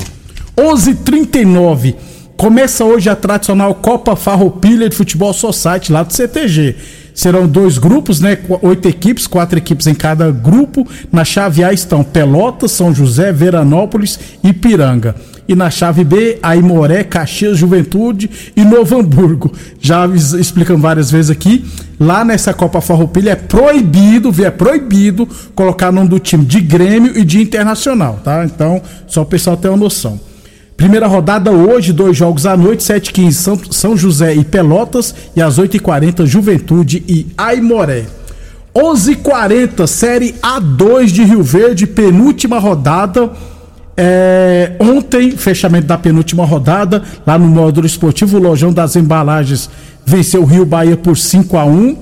11:39 0.58 1.96
Começa 2.36 2.84
hoje 2.84 3.08
a 3.08 3.16
tradicional 3.16 3.76
Copa 3.76 4.16
Farroupilha 4.16 4.90
de 4.90 4.96
Futebol 4.96 5.32
Society 5.32 5.92
lá 5.92 6.02
do 6.02 6.12
CTG. 6.12 6.76
Serão 7.14 7.48
dois 7.48 7.78
grupos, 7.78 8.20
né? 8.20 8.36
Oito 8.64 8.88
equipes, 8.88 9.28
quatro 9.28 9.60
equipes 9.60 9.86
em 9.86 9.94
cada 9.94 10.32
grupo. 10.32 10.88
Na 11.12 11.24
chave 11.24 11.64
A 11.64 11.72
estão 11.72 12.04
Pelotas, 12.04 12.72
São 12.72 12.96
José, 12.96 13.32
Veranópolis 13.32 14.18
e 14.44 14.52
Piranga. 14.52 15.14
E 15.50 15.56
na 15.56 15.72
chave 15.72 16.04
B, 16.04 16.38
Aimoré, 16.44 17.04
Caxias, 17.04 17.58
Juventude 17.58 18.30
e 18.56 18.64
Novo 18.64 19.00
Hamburgo. 19.00 19.52
Já 19.82 20.06
explicamos 20.06 20.80
várias 20.80 21.10
vezes 21.10 21.32
aqui. 21.32 21.66
Lá 22.00 22.24
nessa 22.24 22.54
Copa 22.54 22.80
Farroupilha 22.80 23.32
é 23.32 23.36
proibido, 23.36 24.32
é 24.46 24.52
proibido 24.52 25.28
colocar 25.56 25.92
nome 25.92 26.08
do 26.08 26.20
time 26.20 26.46
de 26.46 26.62
Grêmio 26.62 27.18
e 27.18 27.26
de 27.26 27.42
Internacional, 27.42 28.20
tá? 28.24 28.46
Então, 28.46 28.80
só 29.08 29.24
o 29.24 29.26
pessoal 29.26 29.58
ter 29.58 29.70
uma 29.70 29.78
noção. 29.78 30.20
Primeira 30.78 31.08
rodada 31.08 31.52
hoje, 31.52 31.92
dois 31.92 32.16
jogos 32.16 32.46
à 32.46 32.56
noite, 32.56 32.84
7h15 32.84 33.74
São, 33.74 33.98
José 33.98 34.36
e 34.36 34.46
Pelotas 34.46 35.16
e 35.36 35.42
às 35.42 35.60
8h40 35.60 36.28
Juventude 36.28 37.04
e 37.08 37.26
Aimoré. 37.36 38.06
11h40, 38.76 39.88
Série 39.88 40.34
A2 40.34 41.08
de 41.08 41.24
Rio 41.24 41.42
Verde, 41.42 41.88
penúltima 41.88 42.60
rodada. 42.60 43.32
É, 44.02 44.78
ontem, 44.80 45.32
fechamento 45.32 45.86
da 45.86 45.98
penúltima 45.98 46.46
rodada, 46.46 47.04
lá 47.28 47.38
no 47.38 47.50
módulo 47.50 47.86
esportivo, 47.86 48.38
o 48.38 48.40
Lojão 48.42 48.72
das 48.72 48.96
Embalagens 48.96 49.70
venceu 50.06 50.42
o 50.42 50.46
Rio 50.46 50.66
Bahia 50.66 50.96
por 50.96 51.18
5 51.18 51.58
a 51.58 51.66
1 51.66 51.98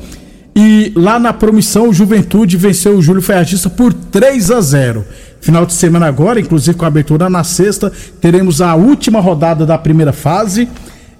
E 0.55 0.93
lá 0.95 1.17
na 1.17 1.33
promissão, 1.33 1.89
o 1.89 1.93
Juventude 1.93 2.55
venceu 2.55 2.99
o 2.99 3.01
Júlio 3.01 3.19
Ferragista 3.19 3.67
por 3.67 3.91
3 3.91 4.51
a 4.51 4.61
0 4.61 5.05
Final 5.41 5.65
de 5.65 5.73
semana 5.73 6.05
agora, 6.05 6.39
inclusive 6.39 6.77
com 6.77 6.85
a 6.85 6.87
abertura 6.87 7.31
na 7.31 7.43
sexta, 7.43 7.91
teremos 8.21 8.61
a 8.61 8.75
última 8.75 9.19
rodada 9.19 9.65
da 9.65 9.75
primeira 9.75 10.13
fase. 10.13 10.69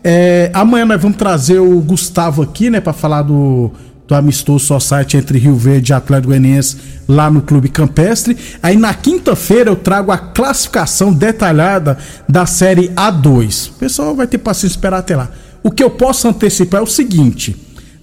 É, 0.04 0.52
amanhã 0.54 0.86
nós 0.86 1.02
vamos 1.02 1.18
trazer 1.18 1.58
o 1.58 1.80
Gustavo 1.80 2.44
aqui, 2.44 2.70
né, 2.70 2.80
para 2.80 2.94
falar 2.94 3.24
do, 3.24 3.72
do 4.08 4.16
amistoso 4.16 4.66
Society 4.66 5.18
entre 5.18 5.38
Rio 5.38 5.56
Verde 5.56 5.92
e 5.92 5.94
Atlético 5.94 6.30
Goianiense 6.30 6.78
lá 7.08 7.30
no 7.30 7.42
Clube 7.42 7.70
Campestre. 7.70 8.38
Aí 8.64 8.78
na 8.78 8.94
quinta-feira 8.94 9.70
eu 9.70 9.76
trago 9.76 10.12
a 10.12 10.18
classificação 10.18 11.12
detalhada 11.12 11.98
da 12.28 12.46
série 12.46 12.90
A2. 12.90 13.70
O 13.70 13.74
pessoal 13.74 14.16
vai 14.16 14.28
ter 14.28 14.38
paciência 14.38 14.76
esperar 14.76 15.00
até 15.00 15.16
lá. 15.16 15.30
O 15.62 15.70
que 15.70 15.84
eu 15.84 15.90
posso 15.90 16.28
antecipar 16.28 16.80
é 16.80 16.84
o 16.84 16.88
seguinte: 16.88 17.56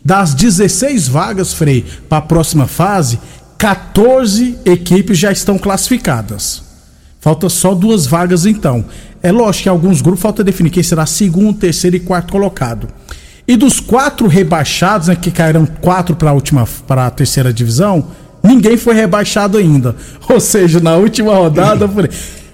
das 0.04 0.34
16 0.34 1.08
vagas, 1.08 1.54
Frei, 1.54 1.84
para 2.08 2.18
a 2.18 2.22
próxima 2.22 2.66
fase, 2.66 3.18
14 3.56 4.58
equipes 4.66 5.18
já 5.18 5.32
estão 5.32 5.56
classificadas. 5.56 6.62
Falta 7.18 7.48
só 7.48 7.74
duas 7.74 8.04
vagas 8.04 8.44
então. 8.44 8.84
É 9.22 9.32
lógico 9.32 9.62
que 9.62 9.68
alguns 9.70 10.02
grupos 10.02 10.20
falta 10.20 10.44
definir 10.44 10.68
quem 10.68 10.82
será 10.82 11.06
segundo, 11.06 11.58
terceiro 11.58 11.96
e 11.96 12.00
quarto 12.00 12.30
colocado. 12.30 12.86
E 13.46 13.56
dos 13.56 13.78
quatro 13.78 14.26
rebaixados, 14.26 15.08
né, 15.08 15.16
que 15.16 15.30
caíram 15.30 15.66
quatro 15.66 16.16
para 16.16 16.30
a 16.30 16.32
última, 16.32 16.66
para 16.86 17.06
a 17.06 17.10
terceira 17.10 17.52
divisão, 17.52 18.06
ninguém 18.42 18.76
foi 18.76 18.94
rebaixado 18.94 19.58
ainda. 19.58 19.94
Ou 20.28 20.40
seja, 20.40 20.80
na 20.80 20.96
última 20.96 21.34
rodada, 21.34 21.88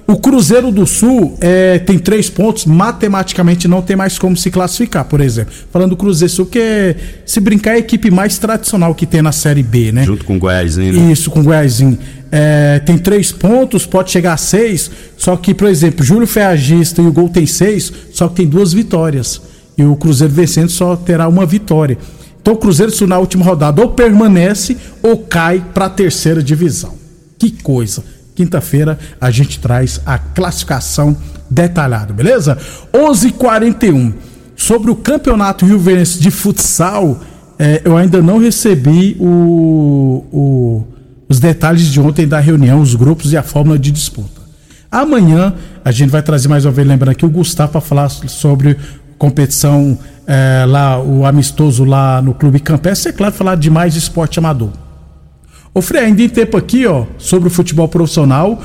O 0.09 0.17
Cruzeiro 0.17 0.73
do 0.73 0.85
Sul 0.85 1.39
é, 1.41 1.79
tem 1.79 1.97
três 1.97 2.29
pontos, 2.29 2.67
matematicamente 2.67 3.69
não 3.69 3.81
tem 3.81 3.95
mais 3.95 4.19
como 4.19 4.37
se 4.37 4.51
classificar, 4.51 5.05
por 5.05 5.21
exemplo. 5.21 5.55
Falando 5.73 5.91
do 5.91 5.97
Cruzeiro 5.97 6.33
Sul, 6.33 6.47
que 6.47 6.59
é, 6.59 6.97
se 7.25 7.39
brincar, 7.39 7.73
é 7.73 7.75
a 7.75 7.79
equipe 7.79 8.11
mais 8.11 8.37
tradicional 8.37 8.93
que 8.93 9.07
tem 9.07 9.23
na 9.23 9.31
Série 9.31 9.63
B, 9.63 9.93
né? 9.93 10.03
Junto 10.03 10.25
com 10.25 10.35
o 10.35 10.39
Goiásinho. 10.41 10.93
Né? 10.93 11.13
Isso, 11.13 11.31
com 11.31 11.39
o 11.39 11.45
Goiásinho. 11.45 11.97
É, 12.33 12.81
tem 12.81 12.99
três 12.99 13.31
pontos, 13.31 13.87
pode 13.87 14.11
chegar 14.11 14.33
a 14.33 14.37
seis, 14.37 14.91
só 15.17 15.37
que, 15.37 15.55
por 15.55 15.69
exemplo, 15.69 16.05
Júlio 16.05 16.27
Ferragista 16.27 17.01
e 17.01 17.07
o 17.07 17.13
Gol 17.13 17.29
tem 17.29 17.47
seis, 17.47 17.93
só 18.13 18.27
que 18.29 18.35
tem 18.35 18.49
duas 18.49 18.73
vitórias. 18.73 19.41
E 19.77 19.85
o 19.85 19.97
Cruzeiro 19.97 20.33
vencendo 20.33 20.71
só 20.71 20.97
terá 20.97 21.29
uma 21.29 21.47
vitória. 21.47 21.99
Então 22.41 22.55
o 22.55 22.57
Cruzeiro 22.57 22.93
Sul 22.93 23.07
na 23.07 23.19
última 23.19 23.45
rodada 23.45 23.83
ou 23.83 23.91
permanece 23.91 24.77
ou 25.03 25.19
cai 25.19 25.65
para 25.75 25.87
a 25.87 25.91
terceira 25.91 26.43
divisão. 26.43 26.95
Que 27.39 27.51
coisa! 27.51 28.03
Quinta-feira 28.35 28.99
a 29.21 29.31
gente 29.31 29.59
traz 29.59 30.01
a 30.07 30.19
classificação 30.19 31.17
detalhada, 31.51 32.13
beleza? 32.13 32.57
11:41 32.93 34.15
sobre 34.57 34.91
o 34.91 34.97
campeonato 34.97 35.67
Rio 35.67 35.79
Verde 35.79 36.19
de 36.19 36.31
futsal. 36.31 37.21
É, 37.59 37.83
eu 37.85 37.97
ainda 37.97 38.23
não 38.23 38.39
recebi 38.39 39.17
o, 39.21 40.25
o, 40.33 40.87
os 41.29 41.39
detalhes 41.39 41.87
de 41.87 42.01
ontem 42.01 42.27
da 42.27 42.41
reunião, 42.41 42.81
os 42.81 42.95
grupos 42.95 43.33
e 43.33 43.37
a 43.37 43.43
fórmula 43.43 43.79
de 43.79 43.91
disputa. 43.91 44.41
Amanhã 44.91 45.55
a 45.85 45.93
gente 45.93 46.11
vai 46.11 46.23
trazer 46.23 46.49
mais 46.49 46.65
uma 46.65 46.73
vez, 46.73 46.87
lembrando 46.87 47.13
aqui, 47.13 47.25
o 47.25 47.31
Gustavo 47.31 47.73
para 47.73 47.81
falar 47.81 48.09
sobre 48.09 48.77
competição 49.21 49.99
é, 50.27 50.65
lá, 50.67 50.99
o 50.99 51.27
amistoso 51.27 51.85
lá 51.85 52.23
no 52.23 52.33
Clube 52.33 52.59
Campestre. 52.59 53.11
É 53.11 53.13
claro, 53.13 53.35
falar 53.35 53.55
de 53.55 53.69
mais 53.69 53.95
esporte 53.95 54.39
amador. 54.39 54.71
Ô 55.75 55.83
Frei, 55.83 56.05
ainda 56.05 56.23
em 56.23 56.29
tempo 56.29 56.57
aqui, 56.57 56.87
ó, 56.87 57.05
sobre 57.19 57.49
o 57.49 57.51
futebol 57.51 57.87
profissional, 57.87 58.63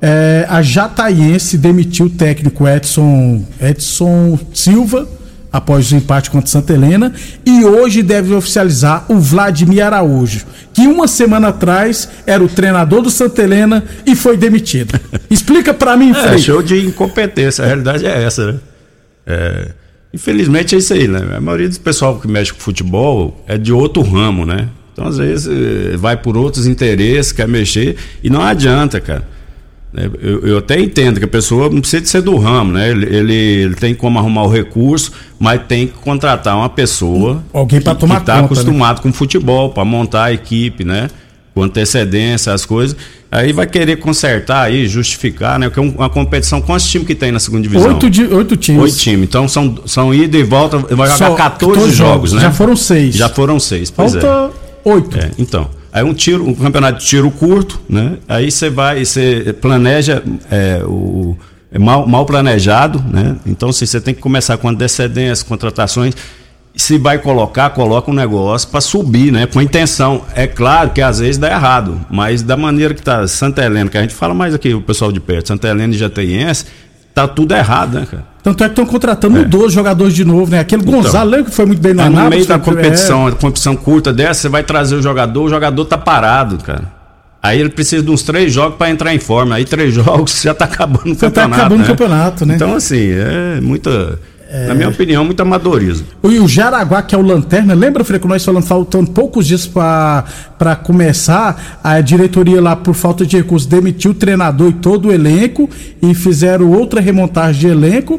é, 0.00 0.46
a 0.48 0.62
Jataiense 0.62 1.58
demitiu 1.58 2.06
o 2.06 2.10
técnico 2.10 2.66
Edson, 2.66 3.44
Edson 3.60 4.38
Silva 4.54 5.06
após 5.52 5.92
o 5.92 5.96
empate 5.96 6.30
contra 6.30 6.48
Santa 6.48 6.72
Helena 6.72 7.12
e 7.44 7.64
hoje 7.64 8.02
deve 8.02 8.32
oficializar 8.34 9.04
o 9.08 9.18
Vladimir 9.18 9.84
Araújo, 9.84 10.46
que 10.72 10.86
uma 10.86 11.06
semana 11.06 11.48
atrás 11.48 12.08
era 12.26 12.42
o 12.42 12.48
treinador 12.48 13.02
do 13.02 13.10
Santa 13.10 13.42
Helena 13.42 13.84
e 14.06 14.16
foi 14.16 14.38
demitido. 14.38 14.98
Explica 15.28 15.74
para 15.74 15.96
mim, 15.98 16.14
Frei. 16.14 16.34
É, 16.34 16.38
show 16.38 16.62
de 16.62 16.86
incompetência, 16.86 17.64
a 17.64 17.66
realidade 17.66 18.06
é 18.06 18.22
essa, 18.22 18.52
né? 18.52 18.58
É, 19.26 19.68
infelizmente 20.12 20.74
é 20.74 20.78
isso 20.78 20.92
aí, 20.92 21.06
né? 21.08 21.36
A 21.36 21.40
maioria 21.40 21.68
do 21.68 21.80
pessoal 21.80 22.18
que 22.18 22.28
mexe 22.28 22.52
com 22.52 22.60
futebol 22.60 23.44
é 23.46 23.56
de 23.58 23.72
outro 23.72 24.02
ramo, 24.02 24.44
né? 24.46 24.68
Então, 24.92 25.06
às 25.06 25.18
vezes, 25.18 25.46
eh, 25.46 25.96
vai 25.96 26.16
por 26.16 26.36
outros 26.36 26.66
interesses, 26.66 27.30
quer 27.30 27.46
mexer, 27.46 27.96
e 28.22 28.28
não 28.28 28.42
adianta, 28.42 29.00
cara. 29.00 29.22
Né, 29.92 30.10
eu, 30.20 30.40
eu, 30.40 30.58
até 30.58 30.78
entendo 30.78 31.18
que 31.18 31.24
a 31.24 31.28
pessoa 31.28 31.70
não 31.70 31.80
precisa 31.80 32.02
de 32.02 32.08
ser 32.08 32.20
do 32.20 32.36
ramo, 32.36 32.72
né? 32.72 32.90
Ele, 32.90 33.06
ele, 33.06 33.34
ele 33.34 33.74
tem 33.74 33.94
como 33.94 34.18
arrumar 34.18 34.42
o 34.42 34.48
recurso, 34.48 35.12
mas 35.38 35.62
tem 35.66 35.86
que 35.86 35.94
contratar 35.94 36.56
uma 36.56 36.68
pessoa 36.68 37.42
Alguém 37.52 37.80
tomar 37.80 38.16
que 38.16 38.22
está 38.22 38.40
acostumado 38.40 38.96
né? 38.96 39.02
com 39.02 39.12
futebol, 39.12 39.70
para 39.70 39.84
montar 39.84 40.24
a 40.24 40.32
equipe, 40.32 40.84
né? 40.84 41.08
Com 41.54 41.62
antecedência, 41.62 42.52
as 42.52 42.66
coisas. 42.66 42.96
Aí 43.30 43.52
vai 43.52 43.66
querer 43.66 43.96
consertar 43.96 44.62
aí, 44.62 44.88
justificar, 44.88 45.58
né? 45.58 45.68
Porque 45.68 45.80
é 45.80 45.82
uma 45.82 46.08
competição, 46.08 46.62
quantos 46.62 46.88
times 46.88 47.06
que 47.06 47.14
tem 47.14 47.30
na 47.30 47.38
segunda 47.38 47.62
divisão? 47.62 47.88
Oito, 47.92 48.08
de, 48.08 48.24
oito 48.24 48.56
times. 48.56 48.82
Oito 48.82 48.96
times. 48.96 49.28
Então 49.28 49.46
são, 49.46 49.76
são 49.84 50.14
ida 50.14 50.38
e 50.38 50.42
volta, 50.42 50.78
vai 50.78 51.08
jogar 51.10 51.16
Só 51.16 51.34
14 51.34 51.78
jogos, 51.78 51.94
jogos, 51.94 52.32
né? 52.32 52.40
Já 52.40 52.50
foram 52.52 52.74
seis. 52.74 53.14
Já 53.14 53.28
foram 53.28 53.60
seis, 53.60 53.90
pois 53.90 54.12
Falta... 54.12 54.26
é. 54.64 54.90
Oito. 54.90 55.18
É, 55.18 55.30
então. 55.38 55.68
Aí 55.92 56.02
um 56.02 56.14
tiro, 56.14 56.48
um 56.48 56.54
campeonato 56.54 57.00
de 57.00 57.06
tiro 57.06 57.30
curto, 57.30 57.78
né? 57.88 58.16
Aí 58.26 58.50
você 58.50 58.70
vai, 58.70 59.04
você 59.04 59.54
planeja 59.60 60.22
é, 60.50 60.82
o 60.84 61.36
é 61.70 61.78
mal, 61.78 62.06
mal 62.06 62.24
planejado, 62.24 63.02
né? 63.10 63.36
Então 63.46 63.68
assim, 63.68 63.84
você 63.84 64.00
tem 64.00 64.14
que 64.14 64.20
começar 64.20 64.56
com 64.56 64.68
antecedência, 64.68 65.44
contratações. 65.44 66.14
Se 66.78 66.96
vai 66.96 67.18
colocar, 67.18 67.70
coloca 67.70 68.10
um 68.10 68.14
negócio 68.14 68.68
para 68.68 68.80
subir, 68.80 69.32
né? 69.32 69.46
Com 69.46 69.60
intenção. 69.60 70.22
É 70.34 70.46
claro 70.46 70.90
que 70.90 71.02
às 71.02 71.18
vezes 71.18 71.36
dá 71.36 71.50
errado, 71.50 72.00
mas 72.08 72.40
da 72.40 72.56
maneira 72.56 72.94
que 72.94 73.02
tá 73.02 73.26
Santa 73.26 73.64
Helena, 73.64 73.90
que 73.90 73.98
a 73.98 74.00
gente 74.00 74.14
fala 74.14 74.32
mais 74.32 74.54
aqui, 74.54 74.72
o 74.72 74.80
pessoal 74.80 75.10
de 75.10 75.18
perto, 75.18 75.48
Santa 75.48 75.68
Helena 75.68 75.92
e 75.92 75.98
Jateiense, 75.98 76.66
tá 77.12 77.26
tudo 77.26 77.52
errado, 77.52 77.98
né, 77.98 78.06
cara? 78.08 78.24
Tanto 78.42 78.64
é 78.64 78.68
que 78.68 78.72
estão 78.72 78.86
contratando 78.86 79.38
é. 79.38 79.44
12 79.44 79.74
jogadores 79.74 80.14
de 80.14 80.24
novo, 80.24 80.50
né? 80.52 80.60
Aquele 80.60 80.82
então, 80.82 81.02
Gonzalo, 81.02 81.44
que 81.44 81.50
foi 81.50 81.66
muito 81.66 81.82
bem 81.82 81.92
no 81.92 82.02
é, 82.02 82.08
No 82.08 82.30
meio 82.30 82.46
da 82.46 82.58
competição, 82.58 83.28
é. 83.28 83.32
competição 83.32 83.76
curta 83.76 84.12
dessa, 84.12 84.42
você 84.42 84.48
vai 84.48 84.62
trazer 84.62 84.94
o 84.94 85.02
jogador, 85.02 85.42
o 85.42 85.50
jogador 85.50 85.84
tá 85.84 85.98
parado, 85.98 86.58
cara. 86.58 86.96
Aí 87.42 87.60
ele 87.60 87.68
precisa 87.68 88.02
de 88.02 88.10
uns 88.10 88.22
três 88.22 88.52
jogos 88.52 88.76
para 88.76 88.90
entrar 88.90 89.14
em 89.14 89.18
forma. 89.18 89.54
Aí 89.54 89.64
três 89.64 89.92
jogos 89.94 90.40
já 90.42 90.54
tá 90.54 90.64
acabando 90.64 91.12
o 91.12 91.14
já 91.14 91.20
campeonato. 91.20 91.34
Já 91.34 91.48
tá 91.48 91.56
acabando 91.56 91.78
né? 91.78 91.84
o 91.84 91.88
campeonato, 91.88 92.46
né? 92.46 92.54
Então, 92.54 92.74
assim, 92.74 93.10
é 93.10 93.60
muita. 93.60 94.18
Na 94.66 94.74
minha 94.74 94.88
opinião, 94.88 95.24
muito 95.26 95.40
amadorismo. 95.40 96.06
E 96.24 96.38
o 96.38 96.48
Jaraguá, 96.48 97.02
que 97.02 97.14
é 97.14 97.18
o 97.18 97.20
Lanterna, 97.20 97.74
lembra, 97.74 98.02
que 98.02 98.26
nós 98.26 98.42
falamos, 98.42 98.66
faltando 98.66 99.10
poucos 99.10 99.46
dias 99.46 99.66
para 99.66 100.76
começar, 100.82 101.80
a 101.84 102.00
diretoria 102.00 102.60
lá, 102.60 102.74
por 102.74 102.94
falta 102.94 103.26
de 103.26 103.36
recursos, 103.36 103.68
demitiu 103.68 104.12
o 104.12 104.14
treinador 104.14 104.70
e 104.70 104.72
todo 104.72 105.08
o 105.08 105.12
elenco 105.12 105.68
e 106.00 106.14
fizeram 106.14 106.70
outra 106.70 106.98
remontagem 106.98 107.60
de 107.60 107.66
elenco. 107.66 108.18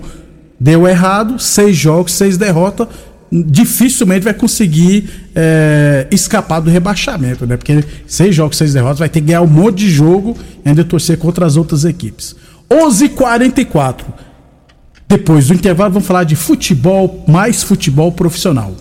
Deu 0.59 0.87
errado, 0.87 1.39
seis 1.39 1.75
jogos, 1.75 2.13
seis 2.13 2.37
derrotas. 2.37 2.87
Dificilmente 3.31 4.23
vai 4.23 4.33
conseguir 4.33 5.09
é, 5.35 6.05
escapar 6.11 6.59
do 6.59 6.69
rebaixamento, 6.69 7.47
né? 7.47 7.57
Porque 7.57 7.83
seis 8.05 8.35
jogos, 8.35 8.57
seis 8.57 8.73
derrotas, 8.73 8.99
vai 8.99 9.09
ter 9.09 9.21
que 9.21 9.27
ganhar 9.27 9.41
um 9.41 9.47
monte 9.47 9.79
de 9.79 9.89
jogo 9.89 10.37
e 10.63 10.69
ainda 10.69 10.83
torcer 10.83 11.17
contra 11.17 11.45
as 11.45 11.57
outras 11.57 11.85
equipes. 11.85 12.35
11:44 12.69 13.03
h 13.03 13.15
44 13.15 14.18
depois 15.09 15.47
do 15.47 15.55
intervalo, 15.55 15.91
vamos 15.91 16.07
falar 16.07 16.23
de 16.23 16.35
futebol, 16.35 17.25
mais 17.27 17.63
futebol 17.63 18.11
profissional. 18.11 18.75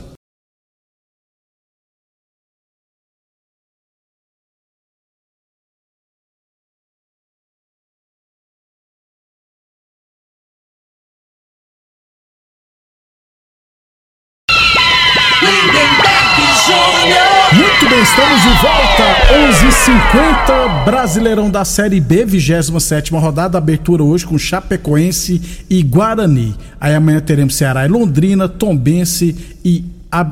Brasileirão 20.85 21.51
da 21.51 21.65
Série 21.65 22.01
B, 22.01 22.25
27 22.25 23.13
rodada, 23.13 23.59
abertura 23.59 24.03
hoje 24.03 24.27
com 24.27 24.39
Chapecoense 24.39 25.41
e 25.69 25.83
Guarani. 25.83 26.55
Aí 26.81 26.95
amanhã 26.95 27.21
teremos 27.21 27.55
Ceará 27.55 27.85
e 27.85 27.89
Londrina, 27.89 28.49
Tombense 28.49 29.37
e 29.65 29.85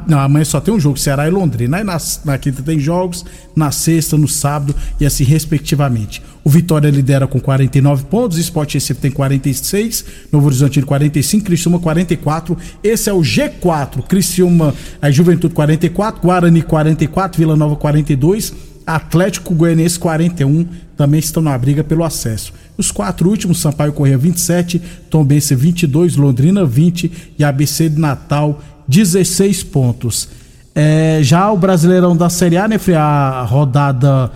não, 0.07 0.19
amanhã 0.19 0.45
só 0.45 0.59
tem 0.59 0.73
um 0.73 0.81
jogo, 0.81 0.99
Ceará 0.99 1.29
e 1.29 1.31
Londrina. 1.31 1.77
Aí 1.77 1.85
na, 1.85 1.99
na, 2.25 2.39
quinta 2.39 2.63
tem 2.63 2.79
jogos, 2.79 3.25
na 3.55 3.71
sexta, 3.71 4.17
no 4.17 4.27
sábado 4.27 4.75
e 4.99 5.05
assim 5.05 5.25
respectivamente. 5.25 6.23
O 6.43 6.49
Vitória 6.49 6.89
lidera 6.89 7.27
com 7.27 7.39
49 7.39 8.05
pontos, 8.05 8.39
Sport 8.39 8.75
Recife 8.75 9.01
tem 9.01 9.11
46, 9.11 10.05
Novo 10.33 10.47
Horizonte 10.47 10.81
45, 10.81 11.45
Criciúma 11.45 11.79
44. 11.79 12.57
Esse 12.83 13.11
é 13.11 13.13
o 13.13 13.21
G4. 13.21 14.03
Criciúma, 14.09 14.75
a 15.03 15.11
Juventude 15.11 15.55
44, 15.55 16.23
Guarani 16.23 16.63
44, 16.63 17.39
Vila 17.39 17.57
Nova 17.57 17.77
42, 17.77 18.55
Atlético 18.87 19.55
Goianiense 19.55 19.99
41 19.99 20.67
também 20.97 21.19
estão 21.19 21.43
na 21.43 21.57
briga 21.59 21.83
pelo 21.83 22.05
acesso. 22.05 22.53
Os 22.79 22.91
quatro 22.91 23.29
últimos, 23.29 23.59
Sampaio 23.59 23.93
Correia 23.93 24.17
27, 24.17 24.81
Tombense 25.11 25.55
22, 25.55 26.17
Londrina 26.17 26.65
20 26.65 27.35
e 27.39 27.45
ABC 27.45 27.89
de 27.89 27.99
Natal 27.99 28.63
16 28.87 29.65
pontos. 29.65 30.29
É, 30.75 31.21
já 31.23 31.51
o 31.51 31.57
Brasileirão 31.57 32.17
da 32.17 32.29
Série 32.29 32.57
A, 32.57 32.69
né, 32.69 32.77
a 32.97 33.43
rodada 33.43 34.31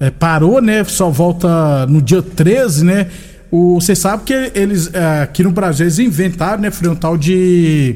é, 0.00 0.10
parou, 0.10 0.60
né? 0.60 0.82
Só 0.84 1.10
volta 1.10 1.86
no 1.86 2.00
dia 2.02 2.22
13, 2.22 2.84
né? 2.84 3.08
Você 3.50 3.94
sabe 3.94 4.24
que 4.24 4.32
eles 4.54 4.92
é, 4.94 5.20
aqui 5.22 5.42
no 5.42 5.50
Brasil 5.50 5.84
eles 5.84 5.98
inventaram, 5.98 6.62
né, 6.62 6.70
Frei, 6.70 6.90
um 6.90 6.96
tal 6.96 7.18
de 7.18 7.94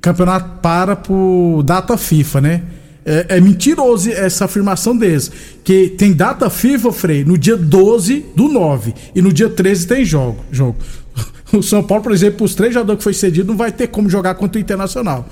campeonato 0.00 0.58
para 0.60 0.96
por 0.96 1.62
data 1.62 1.96
FIFA, 1.96 2.40
né? 2.40 2.62
É, 3.04 3.26
é, 3.36 3.40
mentiroso 3.40 4.10
essa 4.10 4.44
afirmação 4.44 4.96
deles. 4.96 5.30
Que 5.64 5.88
tem 5.88 6.12
data 6.12 6.50
FIFA, 6.50 6.92
Frei, 6.92 7.24
no 7.24 7.38
dia 7.38 7.56
12 7.56 8.26
do 8.36 8.48
9. 8.48 8.94
E 9.14 9.22
no 9.22 9.32
dia 9.32 9.48
13 9.48 9.86
tem 9.86 10.04
jogo. 10.04 10.44
jogo. 10.50 10.76
O 11.52 11.64
São 11.64 11.82
Paulo, 11.82 12.04
por 12.04 12.12
exemplo, 12.12 12.46
os 12.46 12.54
três 12.54 12.72
jogadores 12.72 12.98
que 12.98 13.02
foi 13.02 13.12
cedido, 13.12 13.48
não 13.48 13.56
vai 13.56 13.72
ter 13.72 13.88
como 13.88 14.08
jogar 14.08 14.36
contra 14.36 14.56
o 14.56 14.60
Internacional. 14.60 15.28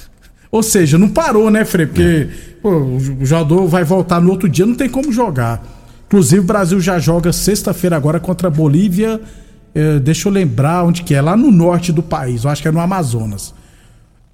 Ou 0.52 0.62
seja, 0.62 0.98
não 0.98 1.08
parou, 1.08 1.50
né, 1.50 1.64
Frei? 1.64 1.86
Porque 1.86 2.28
pô, 2.60 2.76
o 2.76 3.24
jogador 3.24 3.66
vai 3.66 3.82
voltar 3.82 4.20
no 4.20 4.30
outro 4.30 4.50
dia, 4.50 4.66
não 4.66 4.74
tem 4.74 4.86
como 4.86 5.10
jogar. 5.10 5.66
Inclusive, 6.06 6.40
o 6.40 6.44
Brasil 6.44 6.78
já 6.78 6.98
joga 6.98 7.32
sexta-feira 7.32 7.96
agora 7.96 8.20
contra 8.20 8.48
a 8.48 8.50
Bolívia. 8.50 9.18
Eh, 9.74 9.98
deixa 9.98 10.28
eu 10.28 10.32
lembrar 10.32 10.84
onde 10.84 11.02
que 11.02 11.14
é, 11.14 11.20
lá 11.22 11.36
no 11.36 11.50
norte 11.50 11.92
do 11.92 12.02
país, 12.02 12.44
eu 12.44 12.50
acho 12.50 12.60
que 12.60 12.68
é 12.68 12.72
no 12.72 12.80
Amazonas. 12.80 13.54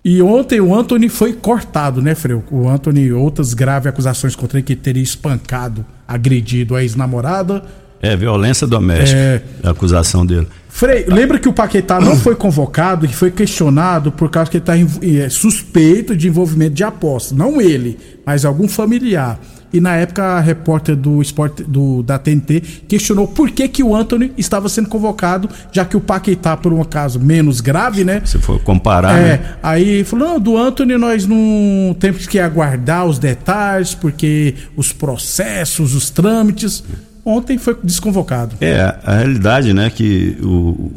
E 0.04 0.22
ontem 0.22 0.60
o 0.60 0.74
Anthony 0.74 1.08
foi 1.08 1.32
cortado, 1.32 2.00
né, 2.00 2.14
Frei? 2.14 2.40
O 2.50 2.68
Anthony, 2.68 3.12
outras 3.12 3.52
graves 3.52 3.88
acusações 3.88 4.36
contra 4.36 4.58
ele 4.58 4.66
que 4.66 4.76
teria 4.76 5.02
espancado, 5.02 5.84
agredido 6.06 6.76
a 6.76 6.82
ex-namorada 6.82 7.64
É, 8.00 8.16
violência 8.16 8.66
doméstica. 8.66 9.18
É. 9.18 9.42
A 9.62 9.70
acusação 9.70 10.24
dele. 10.24 10.46
Frei, 10.68 11.06
lembra 11.08 11.38
que 11.38 11.48
o 11.48 11.52
Paquetá 11.52 12.00
não 12.00 12.16
foi 12.20 12.36
convocado 12.36 13.04
e 13.04 13.08
foi 13.08 13.30
questionado 13.30 14.12
por 14.12 14.30
causa 14.30 14.50
que 14.50 14.58
ele 14.58 14.62
está 14.62 15.24
é, 15.24 15.28
suspeito 15.28 16.16
de 16.16 16.28
envolvimento 16.28 16.74
de 16.74 16.84
aposta. 16.84 17.34
Não 17.34 17.60
ele, 17.60 17.98
mas 18.24 18.44
algum 18.44 18.68
familiar. 18.68 19.40
E 19.72 19.80
na 19.80 19.96
época 19.96 20.22
a 20.22 20.40
repórter 20.40 20.96
do 20.96 21.20
esporte 21.20 21.62
do, 21.62 22.02
da 22.02 22.18
TNT 22.18 22.62
questionou 22.88 23.28
por 23.28 23.50
que, 23.50 23.68
que 23.68 23.82
o 23.82 23.94
Anthony 23.94 24.32
estava 24.38 24.68
sendo 24.68 24.88
convocado, 24.88 25.48
já 25.70 25.84
que 25.84 25.96
o 25.96 26.00
Paquetá, 26.00 26.56
por 26.56 26.72
um 26.72 26.82
caso 26.84 27.20
menos 27.20 27.60
grave, 27.60 28.02
né? 28.02 28.22
Se 28.24 28.38
for 28.38 28.58
comparar, 28.60 29.18
é, 29.18 29.22
né? 29.22 29.56
Aí 29.62 30.04
falou: 30.04 30.28
não, 30.28 30.40
do 30.40 30.56
Anthony 30.56 30.96
nós 30.96 31.26
não 31.26 31.94
temos 31.98 32.26
que 32.26 32.38
aguardar 32.38 33.04
os 33.04 33.18
detalhes, 33.18 33.94
porque 33.94 34.54
os 34.74 34.90
processos, 34.90 35.94
os 35.94 36.08
trâmites 36.08 36.82
ontem 37.28 37.58
foi 37.58 37.76
desconvocado. 37.82 38.56
É, 38.60 38.94
a 39.04 39.16
realidade, 39.16 39.74
né, 39.74 39.90
que 39.90 40.36
o, 40.42 40.90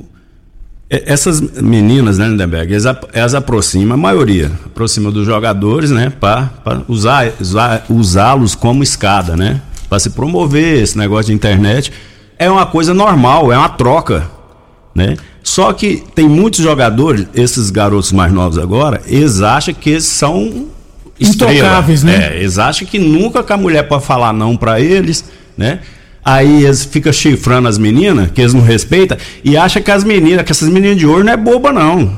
essas 0.90 1.42
meninas, 1.42 2.18
né, 2.18 2.28
Lindenberg, 2.28 2.74
elas, 2.74 2.98
elas 3.14 3.36
aproximam, 3.36 3.94
a 3.94 3.98
maioria, 3.98 4.52
aproxima 4.66 5.12
dos 5.12 5.26
jogadores, 5.26 5.92
né, 5.92 6.12
para 6.20 6.50
usar, 6.88 7.32
usá-los 7.90 8.56
como 8.56 8.84
escada, 8.84 9.36
né, 9.36 9.62
para 9.90 10.00
se 10.00 10.12
promover 10.12 10.82
esse 10.82 10.98
negócio 10.98 11.28
de 11.28 11.34
internet. 11.34 11.92
É 12.40 12.50
uma 12.50 12.66
coisa 12.66 12.94
normal, 12.94 13.52
é 13.52 13.58
uma 13.58 13.70
troca, 13.70 14.30
né? 14.96 15.16
Só 15.44 15.72
que 15.74 16.04
tem 16.16 16.28
muitos 16.28 16.60
jogadores, 16.60 17.28
esses 17.36 17.70
garotos 17.70 18.12
mais 18.12 18.32
novos 18.32 18.58
agora, 18.58 19.02
eles 19.06 19.42
acham 19.42 19.74
que 19.74 19.92
eles 19.92 20.06
são 20.06 20.68
intocáveis, 21.20 22.04
né? 22.04 22.34
É, 22.34 22.40
eles 22.40 22.58
acham 22.58 22.88
que 22.88 22.98
nunca 22.98 23.44
que 23.44 23.54
a 23.54 23.58
mulher 23.58 23.84
pode 23.88 24.06
falar 24.06 24.34
não 24.34 24.58
para 24.58 24.80
eles, 24.80 25.24
né? 25.58 25.82
Aí 26.24 26.64
eles 26.64 26.86
ficam 26.86 27.12
chifrando 27.12 27.68
as 27.68 27.78
meninas, 27.78 28.30
que 28.32 28.42
eles 28.42 28.54
não 28.54 28.62
respeitam, 28.62 29.18
e 29.44 29.58
acham 29.58 29.82
que 29.82 29.90
as 29.90 30.04
meninas, 30.04 30.44
que 30.46 30.52
essas 30.52 30.70
meninas 30.70 30.98
de 30.98 31.08
ouro 31.08 31.24
não 31.24 31.34
é 31.34 31.38
boba, 31.38 31.72
não. 31.72 32.16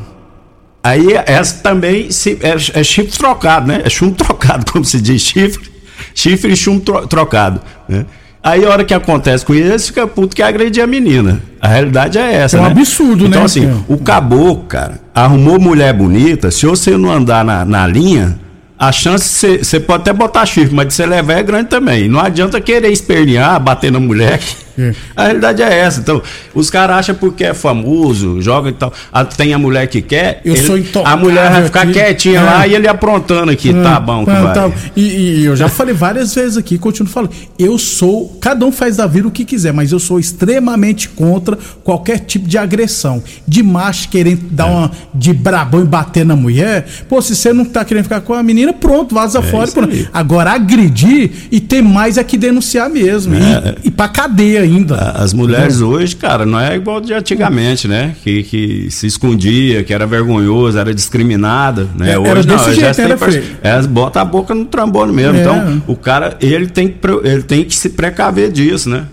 Aí 0.84 1.08
essa 1.26 1.62
também 1.64 2.12
se, 2.12 2.38
é, 2.42 2.80
é, 2.80 2.84
chifre 2.84 3.18
trocado, 3.18 3.68
né? 3.68 3.82
É 3.86 3.90
chumbo 3.90 4.16
trocado, 4.22 4.70
como 4.70 4.84
se 4.84 5.00
diz, 5.00 5.22
chifre, 5.22 5.72
chifre 6.14 6.52
e 6.52 6.58
chumbo 6.58 6.82
tro, 6.82 7.08
trocado, 7.08 7.62
né? 7.88 8.06
Aí 8.44 8.66
a 8.66 8.70
hora 8.70 8.84
que 8.84 8.94
acontece 8.94 9.46
com 9.46 9.56
isso, 9.56 9.88
fica 9.88 10.06
puto 10.06 10.36
que 10.36 10.44
agredir 10.44 10.84
a 10.84 10.88
menina. 10.88 11.42
A 11.62 11.70
realidade 11.70 12.18
é 12.18 12.34
essa, 12.34 12.58
É 12.58 12.60
um 12.60 12.64
né? 12.66 12.72
absurdo, 12.72 13.26
então, 13.26 13.40
né? 13.40 13.46
assim, 13.46 13.84
o 13.88 13.98
caboclo, 13.98 14.66
cara, 14.66 15.00
arrumou 15.16 15.58
mulher 15.58 15.94
bonita, 15.94 16.52
se 16.52 16.66
você 16.66 16.98
não 16.98 17.10
andar 17.10 17.46
na, 17.46 17.64
na 17.64 17.88
linha, 17.88 18.38
a 18.78 18.92
chance, 18.92 19.58
você 19.58 19.80
pode 19.80 20.02
até 20.02 20.14
botar 20.14 20.46
chifre, 20.46 20.76
mas 20.76 20.88
de 20.88 20.94
você 20.94 21.06
levar 21.06 21.34
é 21.34 21.44
grande 21.44 21.70
também. 21.70 22.10
Não 22.10 22.20
adianta 22.20 22.60
querer 22.60 22.92
espernear, 22.92 23.60
bater 23.60 23.92
na 23.92 24.00
mulher. 24.00 24.40
É. 24.78 24.94
A 25.16 25.24
realidade 25.26 25.62
é 25.62 25.80
essa. 25.80 26.00
Então, 26.00 26.22
os 26.54 26.70
caras 26.70 26.98
acham 26.98 27.16
porque 27.16 27.44
é 27.44 27.54
famoso, 27.54 28.42
joga 28.42 28.70
e 28.70 28.74
tal. 28.74 28.92
A, 29.12 29.24
tem 29.24 29.54
a 29.54 29.60
mulher 29.60 29.88
que 29.88 30.02
quer. 30.02 30.42
Eu 30.44 30.56
ele, 30.56 30.66
sou 30.66 30.78
intocável 30.78 31.18
A 31.18 31.18
mulher 31.22 31.52
vai 31.52 31.64
ficar 31.66 31.82
aqui. 31.82 31.94
quietinha 31.94 32.40
É. 32.40 32.44
lá 32.44 32.68
e 32.68 32.76
ele 32.76 32.88
aprontando 32.88 33.52
aqui. 33.52 33.74
tá 33.74 34.00
bom, 34.00 34.26
que 34.26 34.32
Tá, 34.32 34.54
tá. 34.54 34.72
E, 34.96 35.02
e 35.02 35.46
eu 35.46 35.56
já 35.56 35.70
falei 35.70 35.94
várias 35.94 36.34
vezes 36.34 36.58
aqui, 36.58 36.78
continuo 36.78 37.12
falando. 37.12 37.32
Eu 37.58 37.78
sou. 37.78 38.38
Cada 38.42 38.66
um 38.66 38.72
faz 38.72 38.98
da 38.98 39.06
vida 39.06 39.28
o 39.28 39.32
que 39.32 39.46
quiser, 39.46 39.74
mas 39.74 39.92
eu 39.92 40.00
sou 40.00 40.20
extremamente 40.20 41.10
contra 41.10 41.58
qualquer 41.84 42.20
tipo 42.20 42.48
de 42.48 42.58
agressão. 42.58 43.24
De 43.48 43.62
macho 43.62 44.10
querendo 44.10 44.42
dar 44.50 44.66
uma 44.66 44.92
de 45.14 45.34
brabão 45.34 45.82
e 45.82 45.86
bater 45.86 46.26
na 46.26 46.36
mulher. 46.36 46.86
Pô, 47.08 47.22
se 47.22 47.36
você 47.36 47.54
não 47.54 47.66
tá 47.66 47.86
querendo 47.86 48.04
ficar 48.04 48.22
com 48.22 48.34
a 48.34 48.42
menina, 48.42 48.74
pronto, 48.74 49.14
vaza 49.14 49.42
fora. 49.42 49.70
pronto. 49.72 49.94
aí. 49.94 50.08
Agora, 50.14 50.52
agredir 50.52 51.32
e 51.52 51.60
tem 51.60 51.82
mais 51.82 52.18
é 52.18 52.24
que 52.24 52.38
denunciar 52.38 52.90
mesmo. 52.90 53.36
É. 53.36 53.76
E, 53.84 53.88
e 53.88 53.92
pra 53.92 54.08
cadeia 54.08 54.63
ainda. 54.64 54.96
As 55.12 55.34
mulheres 55.34 55.82
hoje, 55.82 56.16
cara, 56.16 56.46
não 56.46 56.60
é 56.60 56.76
igual 56.76 57.00
de 57.00 57.14
antigamente, 57.14 57.88
né? 57.88 58.16
Que, 58.24 58.44
que 58.44 58.92
se 58.92 59.08
escondia, 59.08 59.84
que 59.84 59.94
era 59.94 60.06
vergonhoso, 60.08 60.78
era 60.78 60.94
discriminada, 60.94 61.88
né? 61.98 62.14
É, 62.14 62.20
hoje 62.20 62.30
era 62.32 62.44
não, 62.44 62.56
desse 62.56 62.74
jeito, 62.80 63.02
era, 63.02 63.18
Frei? 63.18 63.44
Elas 63.62 63.86
botam 63.86 64.22
a 64.22 64.26
boca 64.26 64.54
no 64.56 64.66
trambone 64.66 65.14
mesmo. 65.14 65.38
É. 65.38 65.42
Então, 65.42 65.84
o 65.88 65.96
cara, 65.96 66.38
ele 66.42 66.68
tem, 66.68 66.88
que 66.88 66.98
ele 67.24 67.44
tem 67.44 67.64
que 67.64 67.76
se 67.76 67.90
precaver 67.90 68.52
disso, 68.52 68.90
né? 68.90 69.06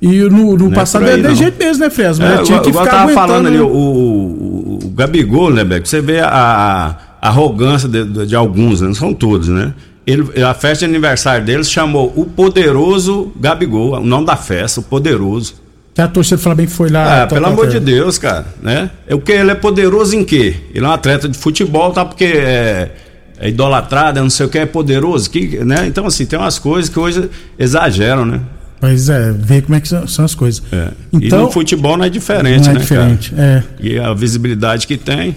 E 0.00 0.20
no, 0.28 0.56
no 0.56 0.70
é 0.70 0.74
passado 0.74 1.06
era 1.06 1.16
de 1.16 1.22
não. 1.28 1.34
jeito 1.34 1.58
mesmo, 1.58 1.82
né, 1.84 1.90
Fres? 1.90 2.20
É, 2.20 2.42
tinha 2.42 2.60
que 2.60 2.68
igual 2.68 2.84
eu 2.84 2.90
ficar 2.90 3.02
tava 3.02 3.12
falando 3.12 3.46
ali, 3.46 3.56
né? 3.56 3.62
o, 3.62 3.66
o, 3.68 4.78
o 4.84 4.90
Gabigol, 4.90 5.50
né, 5.50 5.64
Beck? 5.64 5.88
Você 5.88 6.00
vê 6.02 6.20
a, 6.20 6.96
a 7.22 7.28
arrogância 7.28 7.88
de, 7.88 8.04
de- 8.04 8.26
de 8.26 8.36
alguns, 8.36 8.80
né? 8.82 8.88
não 8.88 8.94
são 8.94 9.14
todos, 9.14 9.48
né? 9.48 9.72
Ele, 10.06 10.42
a 10.42 10.52
festa 10.52 10.86
de 10.86 10.90
aniversário 10.90 11.44
deles 11.44 11.70
chamou 11.70 12.12
o 12.14 12.26
Poderoso 12.26 13.32
Gabigol, 13.40 13.94
o 13.94 14.04
nome 14.04 14.26
da 14.26 14.36
festa, 14.36 14.80
o 14.80 14.82
Poderoso. 14.82 15.54
Que 15.94 16.00
a 16.00 16.08
torcida 16.08 16.36
do 16.36 16.42
Flamengo 16.42 16.70
foi 16.70 16.90
lá. 16.90 17.22
Ah, 17.22 17.26
pelo 17.26 17.40
tocar 17.40 17.52
amor 17.52 17.68
de. 17.68 17.78
Deus, 17.78 18.18
cara, 18.18 18.46
né? 18.60 18.90
É 19.06 19.14
o 19.14 19.20
que 19.20 19.30
ele 19.30 19.52
é 19.52 19.54
poderoso 19.54 20.16
em 20.16 20.24
quê? 20.24 20.56
Ele 20.74 20.84
é 20.84 20.88
um 20.88 20.92
atleta 20.92 21.28
de 21.28 21.38
futebol, 21.38 21.92
tá? 21.92 22.04
Porque 22.04 22.24
é, 22.24 22.90
é 23.38 23.48
idolatrado, 23.48 24.18
é 24.18 24.22
não 24.22 24.28
sei 24.28 24.44
o 24.44 24.48
que, 24.48 24.58
é 24.58 24.66
poderoso, 24.66 25.30
que, 25.30 25.64
né? 25.64 25.86
Então, 25.86 26.04
assim, 26.04 26.26
tem 26.26 26.36
umas 26.36 26.58
coisas 26.58 26.90
que 26.90 26.98
hoje 26.98 27.30
exageram, 27.56 28.26
né? 28.26 28.40
Pois 28.80 29.08
é, 29.08 29.30
ver 29.30 29.62
como 29.62 29.76
é 29.76 29.80
que 29.80 29.88
são, 29.88 30.24
as 30.24 30.34
coisas. 30.34 30.62
É. 30.72 30.88
Então, 31.12 31.38
e 31.38 31.42
no 31.42 31.50
futebol 31.50 31.96
não 31.96 32.04
é 32.04 32.10
diferente, 32.10 32.64
não 32.64 32.72
é 32.72 32.74
né, 32.74 32.80
diferente. 32.80 33.32
É. 33.32 33.36
cara? 33.36 33.64
E 33.80 33.98
a 33.98 34.12
visibilidade 34.12 34.86
que 34.88 34.96
tem. 34.96 35.36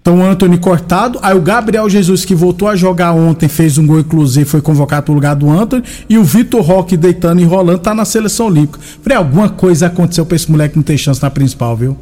Então 0.00 0.18
o 0.18 0.24
Anthony 0.24 0.56
cortado, 0.56 1.18
aí 1.22 1.36
o 1.36 1.42
Gabriel 1.42 1.88
Jesus 1.88 2.24
que 2.24 2.34
voltou 2.34 2.68
a 2.68 2.74
jogar 2.74 3.12
ontem, 3.12 3.48
fez 3.48 3.76
um 3.76 3.86
gol 3.86 4.00
inclusive, 4.00 4.48
foi 4.48 4.62
convocado 4.62 5.04
pro 5.04 5.14
lugar 5.14 5.36
do 5.36 5.50
Anthony, 5.50 5.84
e 6.08 6.16
o 6.16 6.24
Vitor 6.24 6.62
Roque 6.62 6.96
deitando 6.96 7.40
e 7.40 7.44
rolando 7.44 7.80
tá 7.80 7.94
na 7.94 8.06
seleção 8.06 8.46
olímpica. 8.46 8.80
Falei, 9.02 9.18
alguma 9.18 9.50
coisa 9.50 9.86
aconteceu 9.86 10.24
pra 10.24 10.36
esse 10.36 10.50
moleque 10.50 10.76
não 10.76 10.82
ter 10.82 10.96
chance 10.96 11.22
na 11.22 11.30
principal, 11.30 11.76
viu? 11.76 11.98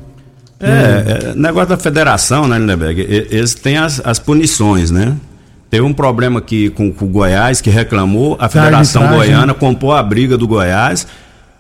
É, 0.60 1.30
é, 1.30 1.34
negócio 1.34 1.68
da 1.68 1.76
federação, 1.76 2.46
né, 2.46 2.58
Lindeberg? 2.58 3.00
Eles 3.30 3.54
têm 3.54 3.78
as, 3.78 4.00
as 4.04 4.18
punições, 4.18 4.90
né? 4.90 5.16
Teve 5.70 5.82
um 5.82 5.92
problema 5.92 6.38
aqui 6.38 6.70
com, 6.70 6.90
com 6.90 7.04
o 7.04 7.08
Goiás 7.08 7.60
que 7.60 7.68
reclamou, 7.68 8.36
a 8.40 8.48
Federação 8.48 9.02
arbitragem. 9.02 9.34
Goiana 9.34 9.54
comprou 9.54 9.92
a 9.92 10.02
briga 10.02 10.36
do 10.38 10.48
Goiás 10.48 11.06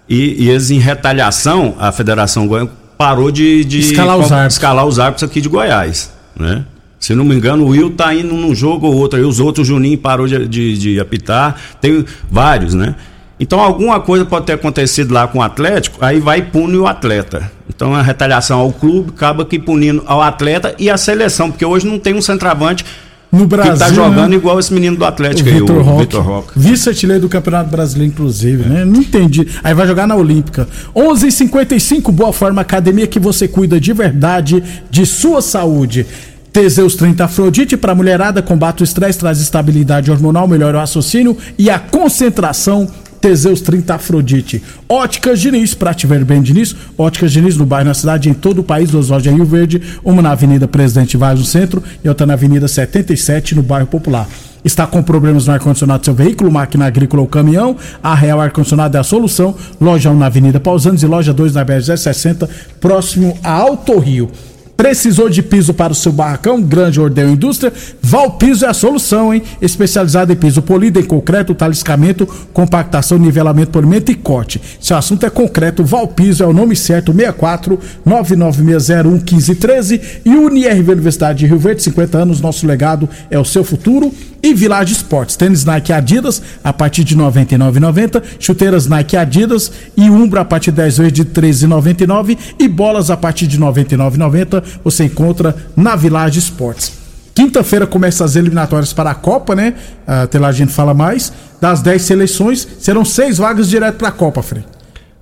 e, 0.08 0.44
e 0.44 0.48
eles, 0.48 0.70
em 0.70 0.78
retaliação, 0.78 1.76
a 1.78 1.92
Federação 1.92 2.48
Goiana 2.48 2.70
parou 2.96 3.30
de, 3.30 3.64
de 3.64 3.80
Escalar 3.80 4.16
os 4.16 4.32
árbitros. 4.32 4.54
escalar 4.54 4.86
os 4.86 4.98
árbitros 4.98 5.30
aqui 5.30 5.40
de 5.40 5.48
Goiás, 5.48 6.10
né? 6.38 6.64
Se 6.98 7.14
não 7.14 7.24
me 7.24 7.34
engano, 7.34 7.64
o 7.64 7.68
Will 7.68 7.90
tá 7.90 8.12
indo 8.12 8.34
num 8.34 8.54
jogo 8.54 8.86
ou 8.86 8.94
outro, 8.94 9.18
aí 9.18 9.24
os 9.24 9.38
outros, 9.38 9.68
o 9.68 9.72
Juninho 9.72 9.98
parou 9.98 10.26
de, 10.26 10.48
de, 10.48 10.76
de 10.76 11.00
apitar, 11.00 11.56
tem 11.80 12.04
vários, 12.30 12.74
né? 12.74 12.96
Então 13.40 13.60
alguma 13.60 14.00
coisa 14.00 14.24
pode 14.24 14.46
ter 14.46 14.54
acontecido 14.54 15.14
lá 15.14 15.28
com 15.28 15.38
o 15.38 15.42
Atlético, 15.42 16.04
aí 16.04 16.18
vai 16.18 16.40
e 16.40 16.42
pune 16.42 16.76
o 16.76 16.86
atleta. 16.86 17.50
Então 17.68 17.94
a 17.94 18.02
retaliação 18.02 18.58
ao 18.58 18.72
clube 18.72 19.10
acaba 19.14 19.44
que 19.44 19.58
punindo 19.58 20.02
ao 20.06 20.20
atleta 20.20 20.74
e 20.76 20.90
a 20.90 20.96
seleção, 20.96 21.50
porque 21.50 21.64
hoje 21.64 21.86
não 21.86 22.00
tem 22.00 22.14
um 22.14 22.22
centroavante 22.22 22.84
No 23.30 23.40
que 23.40 23.46
Brasil. 23.46 23.76
tá 23.76 23.92
jogando 23.92 24.30
né? 24.30 24.36
igual 24.36 24.58
esse 24.58 24.72
menino 24.72 24.96
do 24.96 25.02
O 25.02 25.06
Atlético 25.06 25.48
aí, 25.48 25.60
Vitor 25.60 25.76
o 25.76 25.82
Roque, 25.82 26.00
Vitor 26.00 26.22
Roque. 26.22 26.52
vice-artilheiro 26.56 27.20
do 27.22 27.28
Campeonato 27.28 27.70
Brasileiro, 27.70 28.12
inclusive, 28.12 28.68
né? 28.68 28.84
Não 28.84 29.00
entendi. 29.00 29.46
Aí 29.62 29.74
vai 29.74 29.86
jogar 29.86 30.06
na 30.06 30.16
Olímpica. 30.16 30.66
11:55 30.94 32.10
Boa 32.10 32.32
Forma 32.32 32.62
Academia 32.62 33.06
que 33.06 33.18
você 33.18 33.46
cuida 33.46 33.78
de 33.80 33.92
verdade 33.92 34.62
de 34.90 35.04
sua 35.04 35.42
saúde. 35.42 36.06
Teseus 36.52 36.94
30 36.96 37.24
Afrodite 37.24 37.76
para 37.76 37.94
mulherada 37.94 38.40
combate 38.42 38.82
o 38.82 38.84
estresse, 38.84 39.18
traz 39.18 39.38
estabilidade 39.40 40.10
hormonal, 40.10 40.48
melhora 40.48 40.78
o 40.78 40.80
raciocínio 40.80 41.36
e 41.58 41.68
a 41.68 41.78
concentração. 41.78 42.88
Teseus 43.20 43.60
30 43.60 43.94
Afrodite. 43.94 44.62
Óticas 44.88 45.40
Diniz, 45.40 45.74
pra 45.74 45.92
te 45.92 46.06
ver 46.06 46.24
bem 46.24 46.40
Diniz. 46.40 46.74
Óticas 46.96 47.32
Diniz 47.32 47.56
no 47.56 47.66
bairro, 47.66 47.88
na 47.88 47.94
cidade, 47.94 48.28
em 48.28 48.34
todo 48.34 48.60
o 48.60 48.64
país, 48.64 48.90
duas 48.90 49.08
lojas 49.08 49.32
em 49.32 49.36
Rio 49.36 49.44
Verde, 49.44 49.82
uma 50.04 50.22
na 50.22 50.32
Avenida 50.32 50.68
Presidente 50.68 51.16
Vargas 51.16 51.40
no 51.40 51.44
centro 51.46 51.82
e 52.04 52.08
outra 52.08 52.26
na 52.26 52.34
Avenida 52.34 52.68
77 52.68 53.54
no 53.54 53.62
bairro 53.62 53.86
Popular. 53.86 54.28
Está 54.64 54.86
com 54.86 55.02
problemas 55.02 55.46
no 55.46 55.52
ar-condicionado 55.52 56.00
do 56.00 56.04
seu 56.04 56.14
veículo, 56.14 56.50
máquina 56.50 56.86
agrícola 56.86 57.22
ou 57.22 57.28
caminhão? 57.28 57.76
A 58.02 58.14
Real 58.14 58.40
Ar-Condicionado 58.40 58.96
é 58.96 59.00
a 59.00 59.04
solução. 59.04 59.54
Loja 59.80 60.10
1 60.10 60.18
na 60.18 60.26
Avenida 60.26 60.58
Pausanes 60.58 61.02
e 61.02 61.06
loja 61.06 61.32
2 61.32 61.54
na 61.54 61.64
BR 61.64 61.80
60, 61.80 62.48
próximo 62.80 63.38
a 63.42 63.52
Alto 63.52 63.98
Rio. 63.98 64.30
Precisou 64.78 65.28
de 65.28 65.42
piso 65.42 65.74
para 65.74 65.92
o 65.92 65.94
seu 65.94 66.12
barracão? 66.12 66.62
Grande 66.62 67.00
Ordem 67.00 67.32
Indústria? 67.32 67.72
Valpiso 68.00 68.64
é 68.64 68.68
a 68.68 68.72
solução, 68.72 69.34
hein? 69.34 69.42
Especializado 69.60 70.32
em 70.32 70.36
piso 70.36 70.62
polido, 70.62 71.00
em 71.00 71.02
concreto, 71.02 71.52
taliscamento, 71.52 72.24
compactação, 72.52 73.18
nivelamento, 73.18 73.72
polimento 73.72 74.12
e 74.12 74.14
corte. 74.14 74.62
Se 74.80 74.92
o 74.92 74.96
assunto 74.96 75.26
é 75.26 75.30
concreto, 75.30 75.82
Valpiso 75.82 76.44
é 76.44 76.46
o 76.46 76.52
nome 76.52 76.76
certo, 76.76 77.12
64 77.12 77.76
99601 78.06 79.10
1513 79.14 80.00
e 80.24 80.30
UniRV 80.30 80.92
Universidade 80.92 81.40
de 81.40 81.46
Rio 81.48 81.58
Verde, 81.58 81.82
50 81.82 82.16
anos, 82.16 82.40
nosso 82.40 82.64
legado 82.64 83.08
é 83.32 83.38
o 83.38 83.44
seu 83.44 83.64
futuro. 83.64 84.14
E 84.40 84.54
Village 84.54 84.92
Esportes, 84.92 85.34
tênis 85.34 85.64
Nike 85.64 85.92
Adidas 85.92 86.40
a 86.62 86.72
partir 86.72 87.02
de 87.02 87.16
R$ 87.16 87.22
99,90, 87.22 88.22
chuteiras 88.38 88.86
Nike 88.86 89.16
Adidas 89.16 89.72
e 89.96 90.08
Umbro 90.08 90.38
a 90.38 90.44
partir 90.44 90.70
de 90.70 90.76
10 90.76 90.98
vezes 90.98 91.12
de 91.12 91.22
R$ 91.22 91.28
13,99 91.30 92.38
e 92.56 92.68
bolas 92.68 93.10
a 93.10 93.16
partir 93.16 93.48
de 93.48 93.58
R$ 93.58 93.64
99,90 93.64 94.67
você 94.84 95.04
encontra 95.04 95.54
na 95.76 95.94
Village 95.96 96.38
Esportes. 96.38 96.92
Quinta-feira 97.34 97.86
começa 97.86 98.24
as 98.24 98.34
eliminatórias 98.34 98.92
para 98.92 99.10
a 99.10 99.14
Copa, 99.14 99.54
né? 99.54 99.74
Até 100.06 100.38
lá 100.38 100.48
a 100.48 100.52
gente 100.52 100.72
fala 100.72 100.92
mais. 100.92 101.32
Das 101.60 101.80
10 101.82 102.02
seleções, 102.02 102.66
serão 102.80 103.04
seis 103.04 103.38
vagas 103.38 103.68
direto 103.68 103.96
para 103.96 104.08
a 104.08 104.12
Copa, 104.12 104.42
Frei. 104.42 104.64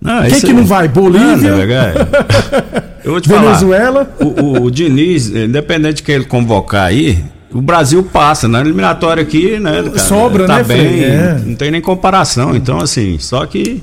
Não, 0.01 0.23
Quem 0.27 0.41
que 0.41 0.53
não 0.53 0.65
vai? 0.65 0.89
Bolívia? 0.89 1.51
Não, 1.53 1.61
é. 1.61 3.21
Te 3.21 3.29
falar. 3.29 3.43
Venezuela? 3.43 4.17
O, 4.21 4.63
o- 4.65 4.71
Diniz, 4.71 5.29
independente 5.29 5.97
de 5.97 6.03
que 6.03 6.13
ele 6.13 6.25
convocar 6.25 6.87
aí, 6.87 7.23
o 7.53 7.61
Brasil 7.61 8.03
passa. 8.03 8.49
Na 8.49 8.61
eliminatória 8.61 9.23
aqui, 9.23 9.59
né? 9.59 9.83
cara, 9.83 9.99
Sobra, 9.99 10.47
tá 10.47 10.57
né, 10.59 10.65
bem, 10.65 10.79
Frei? 10.79 11.05
É. 11.05 11.41
Não 11.45 11.55
tem 11.55 11.71
nem 11.71 11.81
comparação. 11.81 12.55
Então, 12.57 12.79
assim, 12.79 13.19
só 13.19 13.45
que 13.47 13.83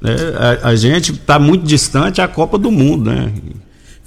né, 0.00 0.14
a, 0.62 0.68
a 0.70 0.76
gente 0.76 1.12
tá 1.14 1.38
muito 1.38 1.64
distante 1.64 2.16
da 2.16 2.28
Copa 2.28 2.56
do 2.58 2.70
Mundo, 2.70 3.10
né? 3.10 3.28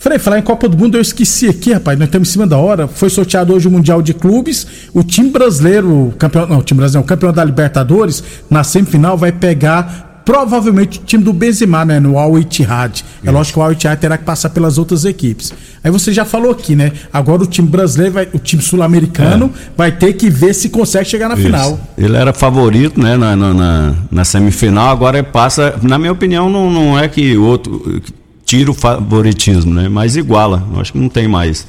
Frei, 0.06 0.20
falar 0.20 0.38
em 0.38 0.44
Copa 0.44 0.70
do 0.70 0.78
Mundo, 0.78 0.98
eu 0.98 1.02
esqueci 1.02 1.48
aqui, 1.50 1.74
rapaz, 1.74 1.98
nós 1.98 2.08
estamos 2.08 2.30
em 2.30 2.32
cima 2.32 2.46
da 2.46 2.60
hora. 2.60 2.88
Foi 2.88 3.10
sorteado 3.10 3.52
hoje 3.56 3.68
o 3.68 3.72
Mundial 3.72 4.04
de 4.04 4.14
Clubes. 4.14 4.68
O 4.94 5.02
time 5.02 5.32
brasileiro, 5.32 6.14
campeão, 6.20 6.46
não, 6.46 6.60
o 6.60 6.62
time 6.62 6.78
brasileiro, 6.78 7.04
o 7.04 7.08
campeão 7.08 7.34
da 7.34 7.44
Libertadores, 7.44 8.24
na 8.48 8.64
semifinal 8.64 9.18
vai 9.18 9.32
pegar 9.32 10.22
provavelmente 10.24 11.00
o 11.00 11.02
time 11.04 11.24
do 11.24 11.34
Benzema, 11.34 11.84
né, 11.84 12.00
no 12.00 12.20
Al 12.20 12.38
Ittihad. 12.38 13.02
É 13.24 13.32
lógico 13.32 13.56
que 13.56 13.60
o 13.62 13.64
Al 13.64 13.72
Ittihad 13.72 14.00
terá 14.00 14.16
que 14.16 14.24
passar 14.24 14.52
pelas 14.52 14.78
outras 14.78 15.06
equipes. 15.06 15.52
Aí 15.84 15.90
você 15.90 16.14
já 16.14 16.24
falou 16.24 16.52
aqui, 16.52 16.76
né? 16.76 16.92
Agora 17.12 17.42
o 17.42 17.48
time 17.48 17.68
brasileiro, 17.68 18.14
vai, 18.14 18.28
o 18.32 18.38
time 18.38 18.62
sul-americano, 18.62 19.52
vai 19.76 19.92
ter 19.92 20.14
que 20.14 20.30
ver 20.30 20.54
se 20.54 20.70
consegue 20.70 21.10
chegar 21.10 21.30
na 21.30 21.36
final. 21.36 21.72
Isso. 21.72 21.80
Ele 21.98 22.16
era 22.16 22.32
favorito, 22.32 23.02
né, 23.02 23.18
na, 23.18 23.36
na, 23.36 23.54
na- 23.56 23.96
na 24.12 24.24
semifinal, 24.24 24.90
agora 24.92 25.18
ele 25.18 25.28
passa. 25.28 25.80
Na 25.82 25.98
minha 25.98 26.12
opinião, 26.12 26.48
não, 26.48 26.70
não 26.70 27.00
é 27.00 27.08
que 27.08 27.36
outro 27.36 28.04
tira 28.46 28.70
o 28.72 28.74
favoritismo, 28.74 29.74
né? 29.74 29.90
Mas 29.90 30.16
iguala. 30.16 30.64
Acho 30.78 30.94
que 30.94 31.00
não 31.00 31.10
tem 31.10 31.28
mais. 31.28 31.68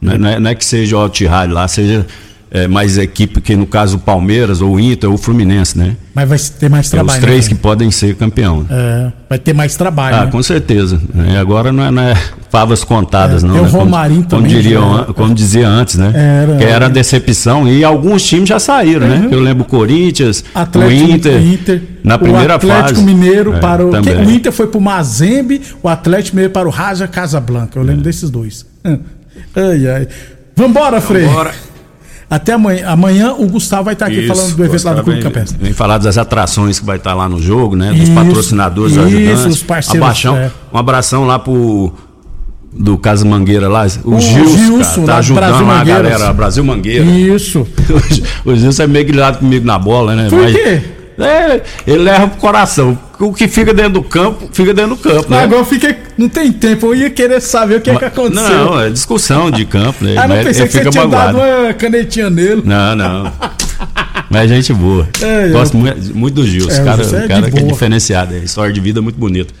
Não 0.00 0.12
é, 0.14 0.18
não 0.18 0.28
é- 0.28 0.40
não 0.40 0.50
é 0.50 0.54
que 0.54 0.64
seja 0.64 0.96
o 0.96 1.00
Altihad 1.00 1.52
lá, 1.52 1.66
seja 1.68 2.06
é, 2.54 2.68
mais 2.68 2.98
equipe 2.98 3.40
que, 3.40 3.56
no 3.56 3.66
caso, 3.66 3.96
o 3.96 3.98
Palmeiras, 3.98 4.60
ou 4.60 4.74
o 4.74 4.80
Inter, 4.80 5.08
ou 5.08 5.14
o 5.14 5.18
Fluminense, 5.18 5.78
né? 5.78 5.96
Mas 6.14 6.28
vai 6.28 6.38
ter 6.38 6.68
mais 6.68 6.86
É 6.86 6.90
trabalho. 6.90 7.18
os 7.18 7.24
três 7.24 7.44
né, 7.44 7.48
que 7.48 7.54
podem 7.54 7.90
ser 7.90 8.14
campeão. 8.16 8.66
É, 8.68 9.10
vai 9.28 9.38
ter 9.38 9.54
mais 9.54 9.74
trabalho. 9.74 10.16
Ah, 10.16 10.24
né? 10.26 10.30
com 10.30 10.42
certeza. 10.42 11.00
É, 11.32 11.38
agora 11.38 11.72
não 11.72 11.82
é, 11.82 11.90
não 11.90 12.02
é 12.02 12.14
favas 12.50 12.84
contadas, 12.84 13.42
É, 13.42 13.46
não. 13.46 13.54
tem 13.54 13.62
o 13.62 13.64
né? 13.64 13.70
Como- 13.70 13.84
Romarinho 13.84 14.18
como, 14.24 14.42
também, 14.42 14.50
diriam, 14.52 14.82
já. 14.96 15.00
an- 15.00 15.12
como 15.14 15.34
dizia 15.34 15.66
antes, 15.66 15.96
né? 15.96 16.12
Era. 16.14 16.56
que 16.58 16.64
era 16.64 16.88
decepção. 16.90 17.66
E 17.66 17.82
alguns 17.82 18.22
times 18.22 18.46
já 18.50 18.58
saíram, 18.58 19.08
né? 19.08 19.28
Eu 19.30 19.40
lembro 19.40 19.62
o 19.62 19.66
Corinthians, 19.66 20.44
Uhum. 20.54 20.60
Atlético, 20.62 21.00
o 21.00 21.10
Inter, 21.14 21.42
Inter, 21.42 21.82
na 22.04 22.18
primeira 22.18 22.52
o 22.52 22.56
Atlético 22.56 22.88
fase. 22.90 23.02
Mineiro 23.02 23.54
É, 23.54 23.58
para 23.60 23.86
o. 23.86 23.90
também. 23.90 24.14
o 24.26 24.30
Inter 24.30 24.52
foi 24.52 24.66
para 24.66 24.76
o 24.78 24.80
Mazembe, 24.82 25.62
o 25.82 25.88
Atlético 25.88 26.36
Mineiro 26.36 26.52
para 26.52 26.68
o 26.68 26.70
Raja 26.70 27.08
Casablanca. 27.08 27.78
Eu 27.78 27.82
lembro 27.82 28.02
É. 28.02 28.04
desses 28.04 28.28
dois. 28.28 28.66
Hum. 28.84 28.98
Ai, 29.56 29.86
ai. 29.88 30.08
Vambora, 30.54 31.00
Frei. 31.00 31.24
Bora. 31.26 31.52
Até 32.32 32.54
amanhã. 32.54 32.88
Amanhã 32.88 33.32
o 33.34 33.46
Gustavo 33.46 33.84
vai 33.84 33.92
estar 33.92 34.06
aqui 34.06 34.20
Isso, 34.20 34.34
falando 34.34 34.56
do 34.56 34.64
evento 34.64 34.84
lá 34.84 34.94
do 34.94 35.02
Clube 35.04 35.20
Campestre. 35.20 35.58
Vem 35.60 35.74
falar 35.74 35.98
das 35.98 36.16
atrações 36.16 36.80
que 36.80 36.86
vai 36.86 36.96
estar 36.96 37.12
lá 37.12 37.28
no 37.28 37.38
jogo, 37.42 37.76
né? 37.76 37.92
Dos 37.92 38.04
Isso, 38.04 38.12
patrocinadores 38.12 38.92
isso, 38.92 39.02
ajudantes. 39.02 39.44
os 39.44 39.62
parceiros, 39.62 40.02
Abaixão, 40.02 40.34
é. 40.38 40.50
Um 40.72 40.78
abração 40.78 41.26
lá 41.26 41.38
pro. 41.38 41.92
Do 42.74 42.96
Casa 42.96 43.22
Mangueira 43.26 43.68
lá, 43.68 43.86
o, 44.02 44.14
O 44.14 44.18
Gilson, 44.18 44.56
Gilson, 44.56 44.80
cara, 44.80 45.00
lá 45.00 45.06
tá 45.06 45.12
do 45.12 45.18
ajudando 45.18 45.44
Brasil 45.44 45.70
a 45.70 45.84
galera, 45.84 46.32
Brasil 46.32 46.64
Mangueira. 46.64 47.04
Isso. 47.04 47.66
O 48.46 48.56
Gilson 48.56 48.84
é 48.84 48.86
meio 48.86 49.04
grilado 49.04 49.38
comigo 49.40 49.66
na 49.66 49.78
bola, 49.78 50.16
né? 50.16 50.28
Por 50.30 50.46
quê? 50.46 50.80
É, 51.18 51.60
ele 51.86 51.98
leva 51.98 52.28
pro 52.28 52.38
coração. 52.40 52.98
O 53.22 53.32
que 53.32 53.46
fica 53.46 53.72
dentro 53.72 53.92
do 53.92 54.02
campo, 54.02 54.48
fica 54.52 54.74
dentro 54.74 54.96
do 54.96 54.96
campo, 54.96 55.30
né? 55.30 55.44
Agora 55.44 55.64
fica. 55.64 55.96
Não 56.18 56.28
tem 56.28 56.50
tempo. 56.50 56.86
Eu 56.86 56.94
ia 56.96 57.08
querer 57.10 57.40
saber 57.40 57.76
o 57.76 57.80
que, 57.80 57.88
é 57.88 57.94
que 57.94 58.04
aconteceu. 58.04 58.64
Não, 58.64 58.80
é 58.80 58.90
discussão 58.90 59.48
de 59.48 59.64
campo, 59.64 60.04
né? 60.04 60.16
ah, 60.18 60.26
não 60.26 60.34
Mas 60.34 60.44
pensei 60.44 60.66
que 60.66 60.72
você 60.72 60.90
tinha 60.90 61.06
dado 61.06 61.38
uma 61.38 61.72
canetinha 61.72 62.28
nele. 62.28 62.62
Não, 62.64 62.96
não. 62.96 63.32
Mas 64.28 64.50
é 64.50 64.54
gente 64.56 64.72
boa. 64.72 65.08
É, 65.20 65.46
eu- 65.46 65.52
Gosto 65.52 65.76
muito, 65.76 66.16
muito 66.16 66.34
do 66.34 66.46
Gilson. 66.46 66.72
É, 66.72 66.82
o 66.82 66.84
cara, 66.84 67.02
é 67.02 67.28
cara 67.28 67.50
que 67.50 67.58
é 67.60 67.62
diferenciado. 67.62 68.34
É 68.34 68.38
história 68.38 68.72
de 68.72 68.80
vida 68.80 69.00
muito 69.00 69.20
bonita. 69.20 69.54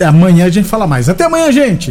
Amanhã 0.00 0.46
a 0.46 0.50
gente 0.50 0.66
fala 0.66 0.86
mais. 0.86 1.06
Até 1.08 1.24
amanhã, 1.24 1.52
gente. 1.52 1.84